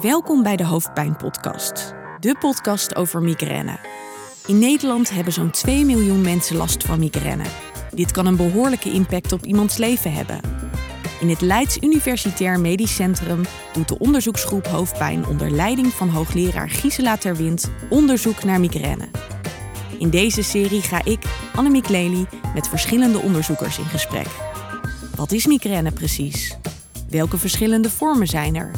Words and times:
Welkom 0.00 0.42
bij 0.42 0.56
de 0.56 0.64
Hoofdpijn 0.64 1.16
Podcast, 1.16 1.94
de 2.20 2.36
podcast 2.38 2.94
over 2.94 3.22
migraine. 3.22 3.78
In 4.46 4.58
Nederland 4.58 5.10
hebben 5.10 5.32
zo'n 5.32 5.50
2 5.50 5.84
miljoen 5.84 6.20
mensen 6.20 6.56
last 6.56 6.84
van 6.84 6.98
migraine. 6.98 7.44
Dit 7.94 8.10
kan 8.10 8.26
een 8.26 8.36
behoorlijke 8.36 8.90
impact 8.90 9.32
op 9.32 9.44
iemands 9.44 9.76
leven 9.76 10.12
hebben. 10.12 10.40
In 11.20 11.28
het 11.28 11.40
Leids 11.40 11.78
Universitair 11.80 12.60
Medisch 12.60 12.94
Centrum 12.94 13.42
doet 13.72 13.88
de 13.88 13.98
onderzoeksgroep 13.98 14.66
Hoofdpijn 14.66 15.26
onder 15.26 15.50
leiding 15.50 15.86
van 15.86 16.08
hoogleraar 16.08 16.70
Gisela 16.70 17.16
Terwind 17.16 17.70
onderzoek 17.90 18.44
naar 18.44 18.60
migraine. 18.60 19.08
In 19.98 20.10
deze 20.10 20.42
serie 20.42 20.82
ga 20.82 21.04
ik, 21.04 21.24
Annemiek 21.54 21.88
Lely, 21.88 22.26
met 22.54 22.68
verschillende 22.68 23.18
onderzoekers 23.18 23.78
in 23.78 23.84
gesprek. 23.84 24.28
Wat 25.16 25.32
is 25.32 25.46
migraine 25.46 25.92
precies? 25.92 26.56
Welke 27.08 27.38
verschillende 27.38 27.90
vormen 27.90 28.26
zijn 28.26 28.56
er? 28.56 28.70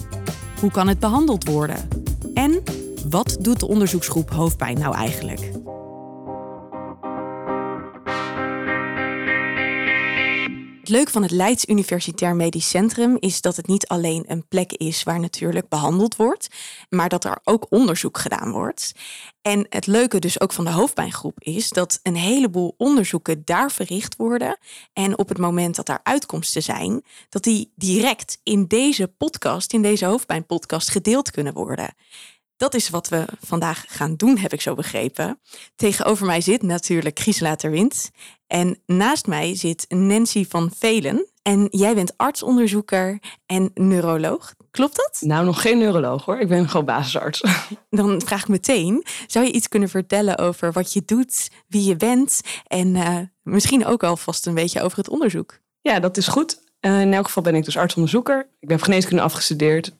Hoe 0.60 0.70
kan 0.70 0.88
het 0.88 0.98
behandeld 0.98 1.48
worden? 1.48 1.88
En 2.34 2.62
wat 3.10 3.36
doet 3.40 3.60
de 3.60 3.68
onderzoeksgroep 3.68 4.30
hoofdpijn 4.30 4.78
nou 4.78 4.94
eigenlijk? 4.94 5.50
Het 10.84 10.92
leuke 10.92 11.10
van 11.10 11.22
het 11.22 11.30
Leids 11.30 11.64
Universitair 11.64 12.36
Medisch 12.36 12.68
Centrum 12.68 13.16
is 13.20 13.40
dat 13.40 13.56
het 13.56 13.66
niet 13.66 13.86
alleen 13.86 14.24
een 14.26 14.46
plek 14.48 14.72
is 14.72 15.02
waar 15.02 15.20
natuurlijk 15.20 15.68
behandeld 15.68 16.16
wordt, 16.16 16.48
maar 16.88 17.08
dat 17.08 17.24
er 17.24 17.38
ook 17.44 17.66
onderzoek 17.68 18.18
gedaan 18.18 18.50
wordt. 18.50 18.92
En 19.42 19.66
het 19.68 19.86
leuke 19.86 20.18
dus 20.18 20.40
ook 20.40 20.52
van 20.52 20.64
de 20.64 20.70
hoofdpijngroep 20.70 21.36
is 21.38 21.70
dat 21.70 22.00
een 22.02 22.16
heleboel 22.16 22.74
onderzoeken 22.76 23.42
daar 23.44 23.70
verricht 23.70 24.16
worden. 24.16 24.58
En 24.92 25.18
op 25.18 25.28
het 25.28 25.38
moment 25.38 25.76
dat 25.76 25.86
daar 25.86 26.00
uitkomsten 26.02 26.62
zijn, 26.62 27.02
dat 27.28 27.42
die 27.42 27.72
direct 27.74 28.40
in 28.42 28.66
deze 28.66 29.08
podcast, 29.08 29.72
in 29.72 29.82
deze 29.82 30.04
hoofdpijnpodcast, 30.04 30.90
gedeeld 30.90 31.30
kunnen 31.30 31.54
worden. 31.54 31.94
Dat 32.56 32.74
is 32.74 32.88
wat 32.88 33.08
we 33.08 33.24
vandaag 33.40 33.84
gaan 33.88 34.16
doen, 34.16 34.38
heb 34.38 34.52
ik 34.52 34.60
zo 34.60 34.74
begrepen. 34.74 35.40
Tegenover 35.76 36.26
mij 36.26 36.40
zit 36.40 36.62
natuurlijk 36.62 37.18
Gisela 37.18 37.54
Terwind. 37.54 38.10
En 38.46 38.78
naast 38.86 39.26
mij 39.26 39.56
zit 39.56 39.84
Nancy 39.88 40.46
van 40.48 40.70
Velen. 40.78 41.28
En 41.42 41.66
jij 41.70 41.94
bent 41.94 42.16
artsonderzoeker 42.16 43.18
en 43.46 43.70
neuroloog. 43.74 44.54
Klopt 44.70 44.96
dat? 44.96 45.18
Nou, 45.20 45.44
nog 45.44 45.60
geen 45.60 45.78
neuroloog 45.78 46.24
hoor. 46.24 46.38
Ik 46.38 46.48
ben 46.48 46.68
gewoon 46.68 46.86
basisarts. 46.86 47.44
Dan 47.90 48.22
vraag 48.24 48.42
ik 48.42 48.48
meteen, 48.48 49.04
zou 49.26 49.44
je 49.44 49.52
iets 49.52 49.68
kunnen 49.68 49.88
vertellen 49.88 50.38
over 50.38 50.72
wat 50.72 50.92
je 50.92 51.02
doet, 51.04 51.50
wie 51.68 51.84
je 51.84 51.96
bent 51.96 52.40
en 52.66 52.94
uh, 52.94 53.18
misschien 53.42 53.86
ook 53.86 54.02
alvast 54.02 54.46
een 54.46 54.54
beetje 54.54 54.82
over 54.82 54.98
het 54.98 55.08
onderzoek? 55.08 55.58
Ja, 55.80 56.00
dat 56.00 56.16
is 56.16 56.28
goed. 56.28 56.62
Uh, 56.80 57.00
in 57.00 57.14
elk 57.14 57.24
geval 57.24 57.42
ben 57.42 57.54
ik 57.54 57.64
dus 57.64 57.76
artsonderzoeker. 57.76 58.48
Ik 58.60 58.68
ben 58.68 58.80
geneeskunde 58.80 59.22
afgestudeerd. 59.22 59.92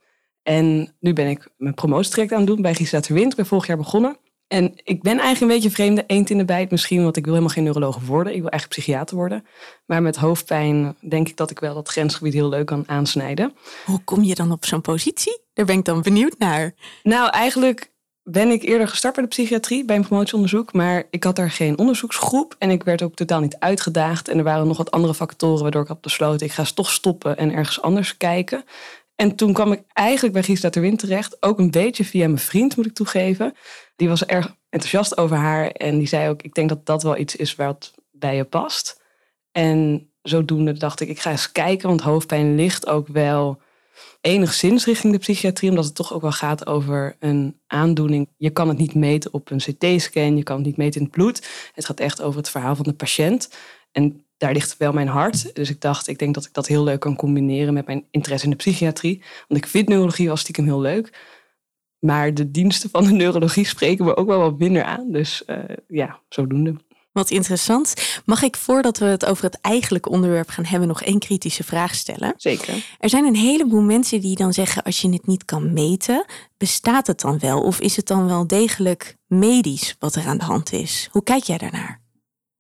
En 0.45 0.95
nu 1.01 1.13
ben 1.13 1.29
ik 1.29 1.49
mijn 1.57 1.75
promotietraject 1.75 2.33
aan 2.33 2.39
het 2.39 2.47
doen 2.47 2.63
bij 2.63 2.75
Gisela 2.75 3.01
Terwind. 3.01 3.31
Ik 3.31 3.37
ben 3.37 3.47
vorig 3.47 3.67
jaar 3.67 3.77
begonnen. 3.77 4.17
En 4.49 4.73
ik 4.75 5.03
ben 5.03 5.19
eigenlijk 5.19 5.41
een 5.41 5.59
beetje 5.59 5.71
vreemde 5.71 6.05
eend 6.07 6.31
in 6.31 6.39
de 6.39 6.45
bijt 6.45 6.71
misschien, 6.71 7.03
want 7.03 7.17
ik 7.17 7.25
wil 7.25 7.33
helemaal 7.33 7.55
geen 7.55 7.65
neuroloog 7.65 7.99
worden. 8.07 8.35
Ik 8.35 8.41
wil 8.41 8.51
eigenlijk 8.51 8.81
psychiater 8.81 9.17
worden. 9.17 9.47
Maar 9.87 10.03
met 10.03 10.17
hoofdpijn 10.17 10.97
denk 11.09 11.29
ik 11.29 11.37
dat 11.37 11.51
ik 11.51 11.59
wel 11.59 11.75
dat 11.75 11.89
grensgebied 11.89 12.33
heel 12.33 12.49
leuk 12.49 12.67
kan 12.67 12.85
aansnijden. 12.87 13.55
Hoe 13.85 14.01
kom 14.05 14.23
je 14.23 14.35
dan 14.35 14.53
op 14.53 14.65
zo'n 14.65 14.81
positie? 14.81 15.41
Daar 15.53 15.65
ben 15.67 15.79
ik 15.79 15.85
dan 15.85 16.03
benieuwd 16.03 16.39
naar. 16.39 16.75
Nou, 17.03 17.31
eigenlijk 17.31 17.93
ben 18.23 18.51
ik 18.51 18.63
eerder 18.63 18.89
gestart 18.89 19.15
bij 19.15 19.23
de 19.23 19.29
psychiatrie, 19.29 19.85
bij 19.85 19.97
een 19.97 20.07
promotieonderzoek. 20.07 20.73
Maar 20.73 21.05
ik 21.11 21.25
had 21.25 21.37
daar 21.37 21.51
geen 21.51 21.79
onderzoeksgroep 21.79 22.55
en 22.59 22.71
ik 22.71 22.83
werd 22.83 23.03
ook 23.03 23.15
totaal 23.15 23.41
niet 23.41 23.57
uitgedaagd. 23.59 24.29
En 24.29 24.39
er 24.39 24.45
waren 24.45 24.67
nog 24.67 24.77
wat 24.77 24.91
andere 24.91 25.15
factoren 25.15 25.63
waardoor 25.63 25.83
ik 25.83 25.89
had 25.89 26.01
besloten, 26.01 26.47
ik 26.47 26.53
ga 26.53 26.65
toch 26.75 26.91
stoppen 26.91 27.37
en 27.37 27.53
ergens 27.53 27.83
anders 27.83 28.17
kijken. 28.17 28.65
En 29.17 29.37
toen 29.37 29.53
kwam 29.53 29.73
ik 29.73 29.83
eigenlijk 29.93 30.35
bij 30.35 30.43
Gisela 30.43 30.71
Terwind 30.71 30.99
terecht. 30.99 31.43
Ook 31.43 31.59
een 31.59 31.71
beetje 31.71 32.05
via 32.05 32.27
mijn 32.27 32.39
vriend, 32.39 32.77
moet 32.77 32.87
ik 32.87 32.95
toegeven. 32.95 33.55
Die 33.97 34.09
was 34.09 34.25
erg 34.25 34.57
enthousiast 34.69 35.17
over 35.17 35.37
haar. 35.37 35.71
En 35.71 35.99
die 35.99 36.07
zei 36.07 36.29
ook, 36.29 36.43
ik 36.43 36.55
denk 36.55 36.69
dat 36.69 36.87
dat 36.87 37.03
wel 37.03 37.17
iets 37.17 37.37
is 37.37 37.55
wat 37.55 37.95
bij 38.11 38.37
je 38.37 38.45
past. 38.45 39.03
En 39.53 40.11
zodoende 40.23 40.73
dacht 40.73 41.01
ik, 41.01 41.09
ik 41.09 41.21
ga 41.21 41.31
eens 41.31 41.53
kijken. 41.53 41.89
Want 41.89 42.01
hoofdpijn 42.01 42.55
ligt 42.55 42.87
ook 42.87 43.09
wel 43.09 43.61
enigszins 44.21 44.85
richting 44.85 45.13
de 45.13 45.19
psychiatrie. 45.19 45.71
Omdat 45.71 45.85
het 45.85 45.95
toch 45.95 46.13
ook 46.13 46.23
wel 46.23 46.33
gaat 46.33 46.67
over 46.67 47.17
een 47.19 47.61
aandoening. 47.67 48.29
Je 48.37 48.51
kan 48.51 48.69
het 48.69 48.79
niet 48.79 48.95
meten 48.95 49.33
op 49.33 49.51
een 49.51 49.59
CT-scan. 49.59 50.37
Je 50.37 50.43
kan 50.43 50.57
het 50.57 50.67
niet 50.67 50.77
meten 50.77 51.01
in 51.01 51.07
het 51.07 51.17
bloed. 51.17 51.49
Het 51.75 51.85
gaat 51.85 52.01
echt 52.01 52.23
over 52.23 52.39
het 52.39 52.51
verhaal 52.51 52.77
van 52.77 52.85
de 52.85 52.95
patiënt. 52.95 53.51
En 53.93 54.24
daar 54.37 54.53
ligt 54.53 54.77
wel 54.77 54.93
mijn 54.93 55.09
hart. 55.09 55.55
Dus 55.55 55.71
ik 55.71 55.81
dacht, 55.81 56.07
ik 56.07 56.19
denk 56.19 56.35
dat 56.35 56.45
ik 56.45 56.53
dat 56.53 56.67
heel 56.67 56.85
leuk 56.85 57.01
kan 57.01 57.17
combineren 57.17 57.75
met 57.75 57.87
mijn 57.87 58.07
interesse 58.11 58.45
in 58.45 58.51
de 58.51 58.57
psychiatrie. 58.57 59.23
Want 59.49 59.65
ik 59.65 59.71
vind 59.71 59.89
neurologie 59.89 60.27
wel 60.27 60.37
stiekem 60.37 60.65
heel 60.65 60.81
leuk. 60.81 61.19
Maar 61.99 62.35
de 62.35 62.51
diensten 62.51 62.91
van 62.91 63.05
de 63.05 63.13
neurologie 63.13 63.67
spreken 63.67 64.05
me 64.05 64.17
ook 64.17 64.27
wel 64.27 64.41
wat 64.41 64.59
minder 64.59 64.85
aan. 64.85 65.11
Dus 65.11 65.43
uh, 65.47 65.59
ja, 65.89 66.21
zodoende. 66.29 66.77
Wat 67.13 67.31
interessant. 67.31 67.95
Mag 68.25 68.43
ik 68.43 68.57
voordat 68.57 68.99
we 68.99 69.05
het 69.05 69.25
over 69.25 69.45
het 69.45 69.59
eigenlijke 69.61 70.09
onderwerp 70.09 70.49
gaan 70.49 70.65
hebben, 70.65 70.89
nog 70.89 71.03
één 71.03 71.19
kritische 71.19 71.65
vraag 71.65 71.95
stellen? 71.95 72.35
Zeker. 72.37 72.97
Er 72.99 73.09
zijn 73.09 73.25
een 73.25 73.37
heleboel 73.37 73.83
mensen 73.83 74.21
die 74.21 74.37
dan 74.37 74.53
zeggen: 74.53 74.83
als 74.83 75.01
je 75.01 75.09
het 75.09 75.27
niet 75.27 75.45
kan 75.45 75.73
meten, 75.73 76.25
bestaat 76.57 77.07
het 77.07 77.21
dan 77.21 77.39
wel? 77.39 77.63
Of 77.63 77.81
is 77.81 77.97
het 77.97 78.07
dan 78.07 78.27
wel 78.27 78.47
degelijk 78.47 79.17
medisch 79.27 79.97
wat 79.99 80.15
er 80.15 80.27
aan 80.27 80.39
de 80.39 80.45
hand 80.45 80.73
is? 80.73 81.09
Hoe 81.13 81.23
kijk 81.23 81.43
jij 81.43 81.59
daarnaar? 81.59 82.04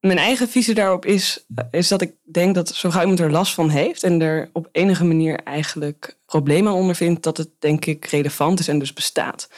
Mijn 0.06 0.18
eigen 0.18 0.48
visie 0.48 0.74
daarop 0.74 1.06
is, 1.06 1.44
is 1.70 1.88
dat 1.88 2.00
ik 2.00 2.14
denk 2.22 2.54
dat 2.54 2.68
zo 2.68 2.90
gauw 2.90 3.00
iemand 3.00 3.20
er 3.20 3.30
last 3.30 3.54
van 3.54 3.68
heeft 3.68 4.02
en 4.02 4.20
er 4.20 4.50
op 4.52 4.68
enige 4.72 5.04
manier 5.04 5.40
eigenlijk 5.40 6.16
problemen 6.26 6.72
ondervindt, 6.72 7.22
dat 7.22 7.36
het 7.36 7.48
denk 7.58 7.84
ik 7.84 8.04
relevant 8.04 8.58
is 8.58 8.68
en 8.68 8.78
dus 8.78 8.92
bestaat. 8.92 9.48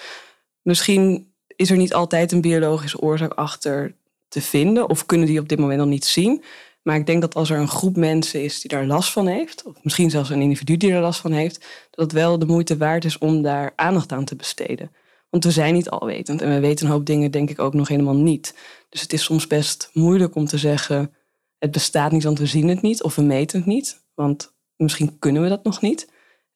Misschien 0.62 1.32
is 1.56 1.70
er 1.70 1.76
niet 1.76 1.94
altijd 1.94 2.32
een 2.32 2.40
biologische 2.40 3.00
oorzaak 3.00 3.32
achter 3.32 3.94
te 4.28 4.40
vinden 4.40 4.88
of 4.88 5.06
kunnen 5.06 5.26
die 5.26 5.40
op 5.40 5.48
dit 5.48 5.58
moment 5.58 5.78
nog 5.78 5.88
niet 5.88 6.04
zien. 6.04 6.44
Maar 6.82 6.96
ik 6.96 7.06
denk 7.06 7.20
dat 7.20 7.34
als 7.34 7.50
er 7.50 7.58
een 7.58 7.68
groep 7.68 7.96
mensen 7.96 8.42
is 8.42 8.60
die 8.60 8.70
daar 8.70 8.86
last 8.86 9.12
van 9.12 9.26
heeft, 9.26 9.62
of 9.62 9.74
misschien 9.82 10.10
zelfs 10.10 10.30
een 10.30 10.42
individu 10.42 10.76
die 10.76 10.92
er 10.92 11.00
last 11.00 11.20
van 11.20 11.32
heeft, 11.32 11.66
dat 11.90 12.04
het 12.04 12.12
wel 12.12 12.38
de 12.38 12.46
moeite 12.46 12.76
waard 12.76 13.04
is 13.04 13.18
om 13.18 13.42
daar 13.42 13.72
aandacht 13.76 14.12
aan 14.12 14.24
te 14.24 14.36
besteden. 14.36 14.90
Want 15.36 15.48
we 15.48 15.54
zijn 15.60 15.74
niet 15.74 15.90
alwetend 15.90 16.42
en 16.42 16.48
we 16.48 16.60
weten 16.60 16.86
een 16.86 16.92
hoop 16.92 17.06
dingen 17.06 17.30
denk 17.30 17.50
ik 17.50 17.58
ook 17.58 17.74
nog 17.74 17.88
helemaal 17.88 18.16
niet. 18.16 18.54
Dus 18.88 19.00
het 19.00 19.12
is 19.12 19.24
soms 19.24 19.46
best 19.46 19.90
moeilijk 19.92 20.34
om 20.34 20.46
te 20.46 20.58
zeggen, 20.58 21.14
het 21.58 21.70
bestaat 21.70 22.12
niet, 22.12 22.24
want 22.24 22.38
we 22.38 22.46
zien 22.46 22.68
het 22.68 22.82
niet 22.82 23.02
of 23.02 23.14
we 23.14 23.22
meten 23.22 23.58
het 23.58 23.66
niet. 23.66 24.04
Want 24.14 24.54
misschien 24.76 25.18
kunnen 25.18 25.42
we 25.42 25.48
dat 25.48 25.64
nog 25.64 25.80
niet. 25.80 26.10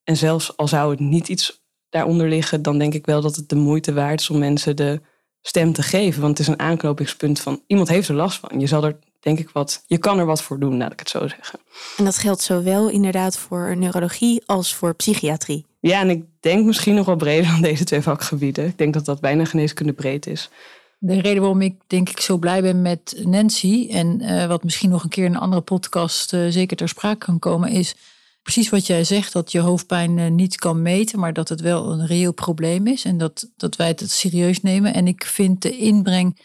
En 0.04 0.16
zelfs 0.16 0.56
al 0.56 0.68
zou 0.68 0.90
het 0.90 1.00
niet 1.00 1.28
iets 1.28 1.62
daaronder 1.88 2.28
liggen, 2.28 2.62
dan 2.62 2.78
denk 2.78 2.94
ik 2.94 3.06
wel 3.06 3.20
dat 3.20 3.36
het 3.36 3.48
de 3.48 3.56
moeite 3.56 3.92
waard 3.92 4.20
is 4.20 4.30
om 4.30 4.38
mensen 4.38 4.76
de 4.76 5.00
stem 5.40 5.72
te 5.72 5.82
geven. 5.82 6.20
Want 6.20 6.38
het 6.38 6.46
is 6.46 6.52
een 6.52 6.60
aanknopingspunt 6.60 7.40
van 7.40 7.62
iemand 7.66 7.88
heeft 7.88 8.08
er 8.08 8.14
last 8.14 8.38
van. 8.38 8.60
Je 8.60 8.66
zal 8.66 8.84
er 8.84 8.98
denk 9.18 9.38
ik 9.38 9.50
wat, 9.50 9.84
je 9.86 9.98
kan 9.98 10.18
er 10.18 10.26
wat 10.26 10.42
voor 10.42 10.58
doen, 10.58 10.76
laat 10.76 10.92
ik 10.92 10.98
het 10.98 11.10
zo 11.10 11.28
zeggen. 11.28 11.60
En 11.96 12.04
dat 12.04 12.18
geldt 12.18 12.42
zowel 12.42 12.88
inderdaad 12.88 13.38
voor 13.38 13.76
neurologie 13.76 14.42
als 14.46 14.74
voor 14.74 14.94
psychiatrie. 14.94 15.68
Ja, 15.80 16.00
en 16.00 16.10
ik 16.10 16.24
denk 16.40 16.66
misschien 16.66 16.94
nog 16.94 17.06
wel 17.06 17.16
breder 17.16 17.50
dan 17.50 17.62
deze 17.62 17.84
twee 17.84 18.00
vakgebieden. 18.00 18.66
Ik 18.66 18.78
denk 18.78 18.94
dat 18.94 19.04
dat 19.04 19.20
bijna 19.20 19.44
geneeskunde 19.44 19.92
breed 19.92 20.26
is. 20.26 20.50
De 20.98 21.20
reden 21.20 21.40
waarom 21.40 21.60
ik 21.60 21.74
denk 21.86 22.08
ik 22.08 22.20
zo 22.20 22.36
blij 22.36 22.62
ben 22.62 22.82
met 22.82 23.22
Nancy 23.24 23.88
en 23.90 24.22
uh, 24.22 24.46
wat 24.46 24.64
misschien 24.64 24.90
nog 24.90 25.02
een 25.02 25.08
keer 25.08 25.24
in 25.24 25.34
een 25.34 25.40
andere 25.40 25.62
podcast 25.62 26.32
uh, 26.32 26.46
zeker 26.48 26.76
ter 26.76 26.88
sprake 26.88 27.24
kan 27.24 27.38
komen, 27.38 27.70
is 27.70 27.94
precies 28.42 28.68
wat 28.68 28.86
jij 28.86 29.04
zegt, 29.04 29.32
dat 29.32 29.52
je 29.52 29.58
hoofdpijn 29.58 30.16
uh, 30.16 30.30
niet 30.30 30.56
kan 30.56 30.82
meten, 30.82 31.18
maar 31.18 31.32
dat 31.32 31.48
het 31.48 31.60
wel 31.60 31.92
een 31.92 32.06
reëel 32.06 32.32
probleem 32.32 32.86
is 32.86 33.04
en 33.04 33.18
dat, 33.18 33.50
dat 33.56 33.76
wij 33.76 33.88
het 33.88 34.10
serieus 34.10 34.62
nemen. 34.62 34.94
En 34.94 35.06
ik 35.06 35.24
vind 35.24 35.62
de 35.62 35.76
inbreng 35.76 36.38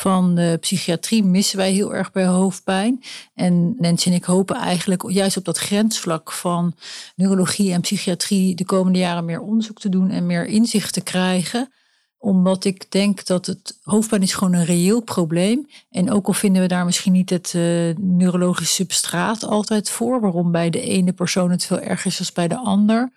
van 0.00 0.34
de 0.34 0.56
psychiatrie 0.60 1.24
missen 1.24 1.56
wij 1.56 1.72
heel 1.72 1.94
erg 1.94 2.12
bij 2.12 2.26
hoofdpijn. 2.26 3.02
En 3.34 3.74
Nancy 3.78 4.08
en 4.08 4.14
ik 4.14 4.24
hopen 4.24 4.56
eigenlijk 4.56 5.10
juist 5.10 5.36
op 5.36 5.44
dat 5.44 5.58
grensvlak 5.58 6.32
van 6.32 6.74
neurologie 7.16 7.72
en 7.72 7.80
psychiatrie 7.80 8.54
de 8.54 8.64
komende 8.64 8.98
jaren 8.98 9.24
meer 9.24 9.40
onderzoek 9.40 9.78
te 9.80 9.88
doen 9.88 10.10
en 10.10 10.26
meer 10.26 10.46
inzicht 10.46 10.92
te 10.92 11.00
krijgen 11.00 11.72
omdat 12.18 12.64
ik 12.64 12.90
denk 12.90 13.26
dat 13.26 13.46
het 13.46 13.78
hoofdpijn 13.82 14.22
is 14.22 14.34
gewoon 14.34 14.54
een 14.54 14.64
reëel 14.64 15.00
probleem. 15.00 15.66
En 15.90 16.10
ook 16.10 16.26
al 16.26 16.32
vinden 16.32 16.62
we 16.62 16.68
daar 16.68 16.84
misschien 16.84 17.12
niet 17.12 17.30
het 17.30 17.52
uh, 17.56 17.94
neurologisch 17.96 18.74
substraat 18.74 19.44
altijd 19.44 19.90
voor, 19.90 20.20
waarom 20.20 20.52
bij 20.52 20.70
de 20.70 20.80
ene 20.80 21.12
persoon 21.12 21.50
het 21.50 21.64
veel 21.64 21.80
erger 21.80 22.06
is 22.06 22.16
dan 22.16 22.26
bij 22.34 22.48
de 22.48 22.56
ander. 22.56 23.12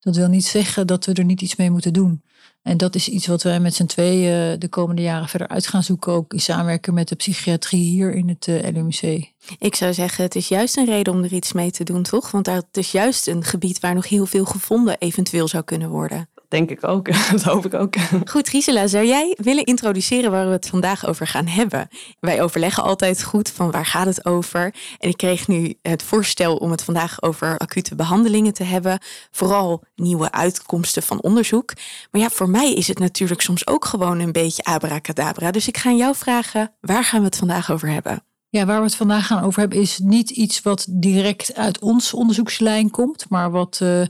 Dat 0.00 0.16
wil 0.16 0.28
niet 0.28 0.46
zeggen 0.46 0.86
dat 0.86 1.04
we 1.04 1.12
er 1.12 1.24
niet 1.24 1.42
iets 1.42 1.56
mee 1.56 1.70
moeten 1.70 1.92
doen. 1.92 2.22
En 2.68 2.76
dat 2.76 2.94
is 2.94 3.08
iets 3.08 3.26
wat 3.26 3.42
wij 3.42 3.60
met 3.60 3.74
z'n 3.74 3.86
tweeën 3.86 4.52
eh, 4.52 4.58
de 4.58 4.68
komende 4.68 5.02
jaren 5.02 5.28
verder 5.28 5.48
uit 5.48 5.66
gaan 5.66 5.82
zoeken. 5.82 6.12
Ook 6.12 6.32
in 6.32 6.40
samenwerking 6.40 6.96
met 6.96 7.08
de 7.08 7.14
psychiatrie 7.14 7.82
hier 7.82 8.14
in 8.14 8.28
het 8.28 8.48
eh, 8.48 8.72
LUMC. 8.72 9.30
Ik 9.58 9.74
zou 9.74 9.94
zeggen, 9.94 10.24
het 10.24 10.34
is 10.34 10.48
juist 10.48 10.76
een 10.76 10.86
reden 10.86 11.12
om 11.12 11.22
er 11.24 11.32
iets 11.32 11.52
mee 11.52 11.70
te 11.70 11.84
doen, 11.84 12.02
toch? 12.02 12.30
Want 12.30 12.46
het 12.46 12.76
is 12.76 12.92
juist 12.92 13.26
een 13.26 13.44
gebied 13.44 13.80
waar 13.80 13.94
nog 13.94 14.08
heel 14.08 14.26
veel 14.26 14.44
gevonden 14.44 14.96
eventueel 14.98 15.48
zou 15.48 15.64
kunnen 15.64 15.88
worden. 15.88 16.28
Denk 16.48 16.70
ik 16.70 16.86
ook. 16.86 17.08
dat 17.32 17.42
hoop 17.42 17.64
ik 17.64 17.74
ook. 17.74 17.94
Goed, 18.24 18.48
Gisela, 18.48 18.86
zou 18.86 19.06
jij 19.06 19.36
willen 19.40 19.64
introduceren 19.64 20.30
waar 20.30 20.46
we 20.46 20.52
het 20.52 20.68
vandaag 20.68 21.06
over 21.06 21.26
gaan 21.26 21.46
hebben? 21.46 21.88
Wij 22.20 22.42
overleggen 22.42 22.82
altijd 22.82 23.22
goed 23.22 23.50
van 23.50 23.70
waar 23.70 23.86
gaat 23.86 24.06
het 24.06 24.24
over. 24.24 24.74
En 24.98 25.08
ik 25.08 25.16
kreeg 25.16 25.48
nu 25.48 25.78
het 25.82 26.02
voorstel 26.02 26.56
om 26.56 26.70
het 26.70 26.84
vandaag 26.84 27.22
over 27.22 27.58
acute 27.58 27.94
behandelingen 27.94 28.52
te 28.52 28.64
hebben. 28.64 28.98
Vooral 29.30 29.82
nieuwe 29.94 30.32
uitkomsten 30.32 31.02
van 31.02 31.22
onderzoek. 31.22 31.72
Maar 32.10 32.20
ja, 32.20 32.28
voor 32.28 32.50
mij 32.50 32.72
is 32.72 32.88
het 32.88 32.98
natuurlijk 32.98 33.40
soms 33.40 33.66
ook 33.66 33.84
gewoon 33.84 34.18
een 34.18 34.32
beetje 34.32 34.64
abracadabra. 34.64 35.50
Dus 35.50 35.68
ik 35.68 35.76
ga 35.76 35.88
aan 35.88 35.96
jou 35.96 36.14
vragen, 36.14 36.72
waar 36.80 37.04
gaan 37.04 37.20
we 37.20 37.26
het 37.26 37.36
vandaag 37.36 37.70
over 37.70 37.88
hebben? 37.88 38.22
Ja, 38.50 38.66
waar 38.66 38.78
we 38.78 38.84
het 38.84 38.94
vandaag 38.94 39.26
gaan 39.26 39.44
over 39.44 39.60
hebben 39.60 39.78
is 39.78 39.98
niet 39.98 40.30
iets 40.30 40.62
wat 40.62 40.86
direct 40.90 41.54
uit 41.54 41.80
ons 41.80 42.14
onderzoekslijn 42.14 42.90
komt, 42.90 43.26
maar 43.28 43.50
wat 43.50 43.80
uh, 43.82 44.02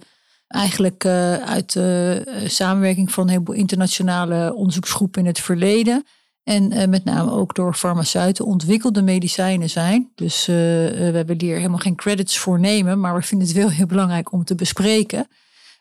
eigenlijk 0.48 1.04
uh, 1.04 1.34
uit 1.34 1.72
de 1.72 2.22
uh, 2.26 2.48
samenwerking 2.48 3.12
van 3.12 3.24
een 3.24 3.30
heleboel 3.30 3.54
internationale 3.54 4.54
onderzoeksgroepen 4.54 5.20
in 5.20 5.26
het 5.26 5.40
verleden 5.40 6.04
en 6.42 6.90
met 6.90 7.04
name 7.04 7.30
ook 7.30 7.54
door 7.54 7.74
farmaceuten 7.74 8.44
ontwikkelde 8.44 9.02
medicijnen 9.02 9.70
zijn. 9.70 10.10
Dus 10.14 10.46
we 10.46 11.10
hebben 11.14 11.40
hier 11.40 11.56
helemaal 11.56 11.78
geen 11.78 11.96
credits 11.96 12.38
voor 12.38 12.60
nemen, 12.60 13.00
maar 13.00 13.14
we 13.14 13.22
vinden 13.22 13.48
het 13.48 13.56
wel 13.56 13.70
heel 13.70 13.86
belangrijk 13.86 14.32
om 14.32 14.44
te 14.44 14.54
bespreken. 14.54 15.28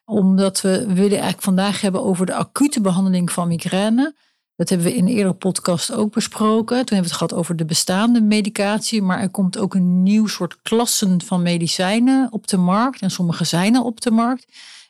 Omdat 0.05 0.61
we, 0.61 0.69
we 0.69 0.93
willen 0.93 1.11
eigenlijk 1.11 1.41
vandaag 1.41 1.81
hebben 1.81 2.03
over 2.03 2.25
de 2.25 2.33
acute 2.33 2.81
behandeling 2.81 3.31
van 3.31 3.47
migraine. 3.47 4.15
Dat 4.57 4.69
hebben 4.69 4.87
we 4.87 4.95
in 4.95 5.05
een 5.07 5.13
eerdere 5.13 5.33
podcast 5.33 5.91
ook 5.91 6.13
besproken. 6.13 6.67
Toen 6.67 6.77
hebben 6.77 6.95
we 6.97 7.03
het 7.03 7.11
gehad 7.11 7.33
over 7.33 7.55
de 7.55 7.65
bestaande 7.65 8.21
medicatie. 8.21 9.01
Maar 9.01 9.19
er 9.19 9.29
komt 9.29 9.57
ook 9.57 9.75
een 9.75 10.03
nieuw 10.03 10.27
soort 10.27 10.61
klassen 10.61 11.21
van 11.21 11.41
medicijnen 11.41 12.27
op 12.31 12.47
de 12.47 12.57
markt. 12.57 13.01
En 13.01 13.11
sommige 13.11 13.43
zijn 13.43 13.75
al 13.75 13.83
op 13.83 14.01
de 14.01 14.11
markt. 14.11 14.45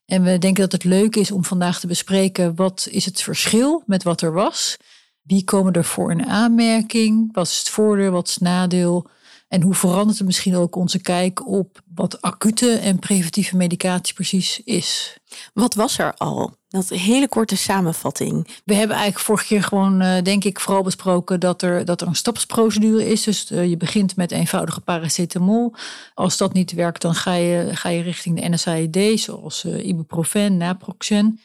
En 0.05 0.23
we 0.23 0.37
denken 0.37 0.61
dat 0.61 0.71
het 0.71 0.83
leuk 0.83 1.15
is 1.15 1.31
om 1.31 1.43
vandaag 1.43 1.79
te 1.79 1.87
bespreken 1.87 2.55
wat 2.55 2.87
is 2.91 3.05
het 3.05 3.21
verschil 3.21 3.83
met 3.85 4.03
wat 4.03 4.21
er 4.21 4.33
was. 4.33 4.77
Wie 5.21 5.43
komen 5.43 5.73
er 5.73 5.85
voor 5.85 6.11
in 6.11 6.25
aanmerking? 6.25 7.29
Wat 7.33 7.47
is 7.47 7.57
het 7.57 7.69
voordeel, 7.69 8.11
wat 8.11 8.27
is 8.27 8.33
het 8.33 8.43
nadeel? 8.43 9.09
En 9.47 9.61
hoe 9.61 9.73
verandert 9.73 10.17
het 10.17 10.27
misschien 10.27 10.55
ook 10.55 10.75
onze 10.75 10.99
kijk 10.99 11.47
op 11.47 11.81
wat 11.95 12.21
acute 12.21 12.71
en 12.71 12.99
preventieve 12.99 13.55
medicatie 13.55 14.13
precies 14.13 14.61
is? 14.63 15.17
Wat 15.53 15.73
was 15.73 15.97
er 15.97 16.13
al? 16.13 16.55
Dat 16.77 16.89
hele 16.89 17.27
korte 17.27 17.57
samenvatting. 17.57 18.47
We 18.65 18.73
hebben 18.73 18.95
eigenlijk 18.95 19.25
vorige 19.25 19.45
keer 19.45 19.63
gewoon, 19.63 20.01
uh, 20.01 20.21
denk 20.21 20.43
ik, 20.43 20.59
vooral 20.59 20.83
besproken 20.83 21.39
dat 21.39 21.61
er, 21.61 21.85
dat 21.85 22.01
er 22.01 22.07
een 22.07 22.15
stapsprocedure 22.15 23.09
is. 23.09 23.23
Dus 23.23 23.51
uh, 23.51 23.69
je 23.69 23.77
begint 23.77 24.15
met 24.15 24.31
eenvoudige 24.31 24.81
paracetamol. 24.81 25.73
Als 26.13 26.37
dat 26.37 26.53
niet 26.53 26.71
werkt, 26.71 27.01
dan 27.01 27.15
ga 27.15 27.33
je, 27.33 27.69
ga 27.73 27.89
je 27.89 28.01
richting 28.01 28.41
de 28.41 28.49
NSAID, 28.49 29.19
zoals 29.19 29.63
uh, 29.63 29.85
ibuprofen, 29.85 30.57
naproxen. 30.57 31.39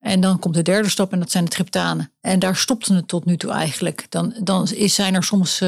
En 0.00 0.20
dan 0.20 0.38
komt 0.38 0.54
de 0.54 0.62
derde 0.62 0.88
stap 0.88 1.12
en 1.12 1.18
dat 1.18 1.30
zijn 1.30 1.44
de 1.44 1.50
triptanen. 1.50 2.12
En 2.20 2.38
daar 2.38 2.56
stopte 2.56 2.94
het 2.94 3.08
tot 3.08 3.24
nu 3.24 3.36
toe 3.36 3.50
eigenlijk. 3.50 4.06
Dan, 4.08 4.34
dan 4.42 4.68
is, 4.72 4.94
zijn 4.94 5.14
er 5.14 5.24
soms 5.24 5.62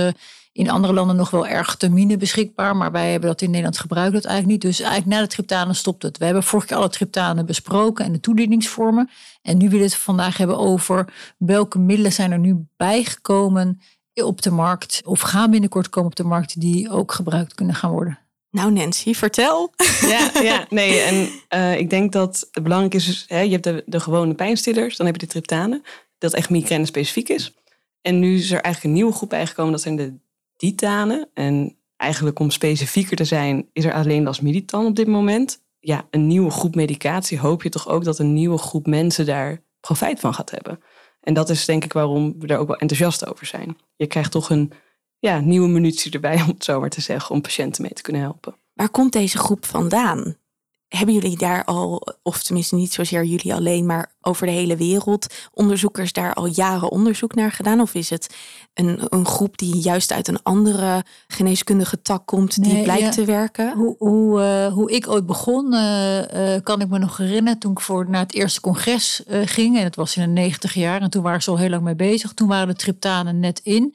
in 0.56 0.70
andere 0.70 0.92
landen 0.92 1.16
nog 1.16 1.30
wel 1.30 1.46
erg 1.46 1.76
termine 1.76 2.16
beschikbaar, 2.16 2.76
maar 2.76 2.92
wij 2.92 3.10
hebben 3.10 3.28
dat 3.28 3.40
in 3.40 3.48
Nederland 3.48 3.78
gebruikt 3.78 4.12
dat 4.12 4.24
eigenlijk 4.24 4.52
niet. 4.52 4.72
Dus 4.72 4.80
eigenlijk 4.80 5.16
na 5.16 5.22
de 5.22 5.32
triptanen 5.32 5.74
stopt 5.74 6.02
het. 6.02 6.18
We 6.18 6.24
hebben 6.24 6.42
vorige 6.42 6.68
keer 6.68 6.76
alle 6.76 6.88
triptanen 6.88 7.46
besproken 7.46 8.04
en 8.04 8.12
de 8.12 8.20
toedieningsvormen. 8.20 9.10
En 9.42 9.56
nu 9.56 9.64
willen 9.64 9.86
we 9.86 9.92
het 9.92 9.94
vandaag 10.02 10.36
hebben 10.36 10.58
over 10.58 11.12
welke 11.38 11.78
middelen 11.78 12.12
zijn 12.12 12.32
er 12.32 12.38
nu 12.38 12.66
bijgekomen 12.76 13.80
op 14.14 14.42
de 14.42 14.50
markt 14.50 15.00
of 15.04 15.20
gaan 15.20 15.50
binnenkort 15.50 15.88
komen 15.88 16.10
op 16.10 16.16
de 16.16 16.24
markt 16.24 16.60
die 16.60 16.90
ook 16.90 17.12
gebruikt 17.12 17.54
kunnen 17.54 17.74
gaan 17.74 17.90
worden. 17.90 18.18
Nou 18.50 18.72
Nancy, 18.72 19.14
vertel. 19.14 19.72
Ja, 20.00 20.30
ja 20.42 20.66
nee. 20.68 21.00
En 21.00 21.28
uh, 21.54 21.78
ik 21.78 21.90
denk 21.90 22.12
dat 22.12 22.48
het 22.50 22.62
belangrijk 22.62 22.94
is, 22.94 23.06
dus, 23.06 23.24
hè, 23.28 23.40
je 23.40 23.50
hebt 23.50 23.64
de, 23.64 23.82
de 23.86 24.00
gewone 24.00 24.34
pijnstillers, 24.34 24.96
dan 24.96 25.06
heb 25.06 25.14
je 25.14 25.26
de 25.26 25.32
triptanen, 25.32 25.82
dat 26.18 26.32
echt 26.32 26.50
migraine 26.50 26.86
specifiek 26.86 27.28
is. 27.28 27.54
En 28.02 28.18
nu 28.18 28.36
is 28.36 28.50
er 28.50 28.60
eigenlijk 28.60 28.84
een 28.84 28.92
nieuwe 28.92 29.12
groep 29.12 29.28
bijgekomen, 29.28 29.72
dat 29.72 29.80
zijn 29.80 29.96
de 29.96 30.14
ditanen. 30.56 31.30
En 31.34 31.76
eigenlijk 31.96 32.38
om 32.38 32.50
specifieker 32.50 33.16
te 33.16 33.24
zijn, 33.24 33.68
is 33.72 33.84
er 33.84 33.92
alleen 33.92 34.22
lasmiditan 34.22 34.86
op 34.86 34.96
dit 34.96 35.06
moment. 35.06 35.64
Ja, 35.78 36.06
een 36.10 36.26
nieuwe 36.26 36.50
groep 36.50 36.74
medicatie 36.74 37.38
hoop 37.38 37.62
je 37.62 37.68
toch 37.68 37.88
ook 37.88 38.04
dat 38.04 38.18
een 38.18 38.32
nieuwe 38.32 38.58
groep 38.58 38.86
mensen 38.86 39.26
daar 39.26 39.62
profijt 39.80 40.20
van 40.20 40.34
gaat 40.34 40.50
hebben. 40.50 40.80
En 41.20 41.34
dat 41.34 41.50
is 41.50 41.64
denk 41.64 41.84
ik 41.84 41.92
waarom 41.92 42.34
we 42.38 42.46
er 42.46 42.58
ook 42.58 42.68
wel 42.68 42.76
enthousiast 42.76 43.26
over 43.26 43.46
zijn. 43.46 43.76
Je 43.96 44.06
krijgt 44.06 44.30
toch 44.30 44.50
een 44.50 44.72
ja, 45.18 45.40
nieuwe 45.40 45.68
munitie 45.68 46.12
erbij, 46.12 46.34
om 46.42 46.48
het 46.48 46.64
zo 46.64 46.80
maar 46.80 46.90
te 46.90 47.00
zeggen, 47.00 47.34
om 47.34 47.40
patiënten 47.40 47.82
mee 47.82 47.92
te 47.92 48.02
kunnen 48.02 48.22
helpen. 48.22 48.56
Waar 48.72 48.90
komt 48.90 49.12
deze 49.12 49.38
groep 49.38 49.64
vandaan? 49.64 50.36
Hebben 50.88 51.14
jullie 51.14 51.38
daar 51.38 51.64
al, 51.64 52.06
of 52.22 52.42
tenminste 52.42 52.74
niet 52.74 52.92
zozeer 52.92 53.24
jullie 53.24 53.54
alleen, 53.54 53.86
maar 53.86 54.12
over 54.20 54.46
de 54.46 54.52
hele 54.52 54.76
wereld, 54.76 55.34
onderzoekers 55.52 56.12
daar 56.12 56.34
al 56.34 56.46
jaren 56.46 56.90
onderzoek 56.90 57.34
naar 57.34 57.52
gedaan? 57.52 57.80
Of 57.80 57.94
is 57.94 58.10
het 58.10 58.34
een, 58.74 59.00
een 59.08 59.26
groep 59.26 59.58
die 59.58 59.76
juist 59.76 60.12
uit 60.12 60.28
een 60.28 60.42
andere 60.42 61.04
geneeskundige 61.26 62.02
tak 62.02 62.26
komt, 62.26 62.62
die 62.62 62.82
blijkt 62.82 63.12
te 63.12 63.24
werken? 63.24 63.72
Hoe, 63.72 63.94
hoe, 63.98 64.40
uh, 64.40 64.72
hoe 64.72 64.90
ik 64.90 65.08
ooit 65.08 65.26
begon, 65.26 65.74
uh, 65.74 66.18
uh, 66.18 66.60
kan 66.62 66.80
ik 66.80 66.88
me 66.88 66.98
nog 66.98 67.16
herinneren 67.16 67.58
toen 67.58 67.72
ik 67.72 67.80
voor 67.80 68.10
naar 68.10 68.22
het 68.22 68.34
eerste 68.34 68.60
congres 68.60 69.22
ging. 69.28 69.76
En 69.76 69.82
dat 69.82 69.94
was 69.94 70.16
in 70.16 70.22
de 70.22 70.28
negentig 70.28 70.74
jaar. 70.74 71.00
En 71.00 71.10
toen 71.10 71.22
waren 71.22 71.42
ze 71.42 71.50
al 71.50 71.58
heel 71.58 71.70
lang 71.70 71.82
mee 71.82 71.96
bezig. 71.96 72.32
Toen 72.32 72.48
waren 72.48 72.68
de 72.68 72.74
triptanen 72.74 73.40
net 73.40 73.60
in. 73.62 73.94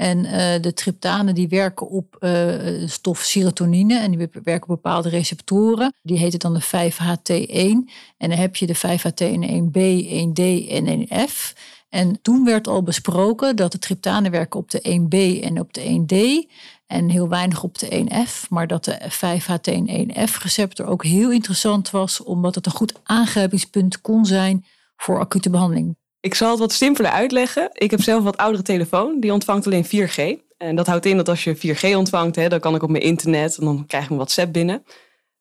En 0.00 0.24
uh, 0.24 0.32
de 0.60 0.72
triptanen 0.74 1.34
die 1.34 1.48
werken 1.48 1.88
op 1.88 2.16
uh, 2.20 2.88
stof 2.88 3.18
serotonine 3.18 3.98
en 3.98 4.10
die 4.10 4.28
werken 4.42 4.68
op 4.68 4.82
bepaalde 4.82 5.08
receptoren. 5.08 5.94
Die 6.02 6.18
heet 6.18 6.32
het 6.32 6.40
dan 6.40 6.54
de 6.54 6.62
5HT1. 6.62 7.92
En 8.16 8.28
dan 8.28 8.38
heb 8.38 8.56
je 8.56 8.66
de 8.66 8.76
5HT1B, 8.76 9.78
1D 10.08 10.68
en 10.68 11.08
1F. 11.08 11.52
En 11.88 12.20
toen 12.22 12.44
werd 12.44 12.68
al 12.68 12.82
besproken 12.82 13.56
dat 13.56 13.72
de 13.72 13.78
triptanen 13.78 14.30
werken 14.30 14.60
op 14.60 14.70
de 14.70 14.80
1B 14.80 15.44
en 15.44 15.60
op 15.60 15.72
de 15.72 15.82
1D. 15.82 16.48
En 16.86 17.08
heel 17.08 17.28
weinig 17.28 17.62
op 17.62 17.78
de 17.78 18.06
1F. 18.08 18.48
Maar 18.48 18.66
dat 18.66 18.84
de 18.84 18.98
5HT1F 19.00 20.42
receptor 20.42 20.86
ook 20.86 21.04
heel 21.04 21.32
interessant 21.32 21.90
was. 21.90 22.22
Omdat 22.22 22.54
het 22.54 22.66
een 22.66 22.72
goed 22.72 23.00
aangrijpingspunt 23.02 24.00
kon 24.00 24.26
zijn 24.26 24.64
voor 24.96 25.18
acute 25.18 25.50
behandeling. 25.50 25.99
Ik 26.20 26.34
zal 26.34 26.50
het 26.50 26.58
wat 26.58 26.72
simpeler 26.72 27.10
uitleggen. 27.10 27.70
Ik 27.72 27.90
heb 27.90 28.02
zelf 28.02 28.18
een 28.18 28.24
wat 28.24 28.36
oudere 28.36 28.62
telefoon. 28.62 29.20
Die 29.20 29.32
ontvangt 29.32 29.66
alleen 29.66 29.86
4G. 29.86 30.48
En 30.56 30.76
dat 30.76 30.86
houdt 30.86 31.06
in 31.06 31.16
dat 31.16 31.28
als 31.28 31.44
je 31.44 31.56
4G 31.56 31.96
ontvangt, 31.96 32.36
hè, 32.36 32.48
dan 32.48 32.60
kan 32.60 32.74
ik 32.74 32.82
op 32.82 32.90
mijn 32.90 33.02
internet 33.02 33.56
en 33.58 33.64
dan 33.64 33.86
krijg 33.86 34.02
ik 34.02 34.08
mijn 34.08 34.20
WhatsApp 34.20 34.52
binnen. 34.52 34.84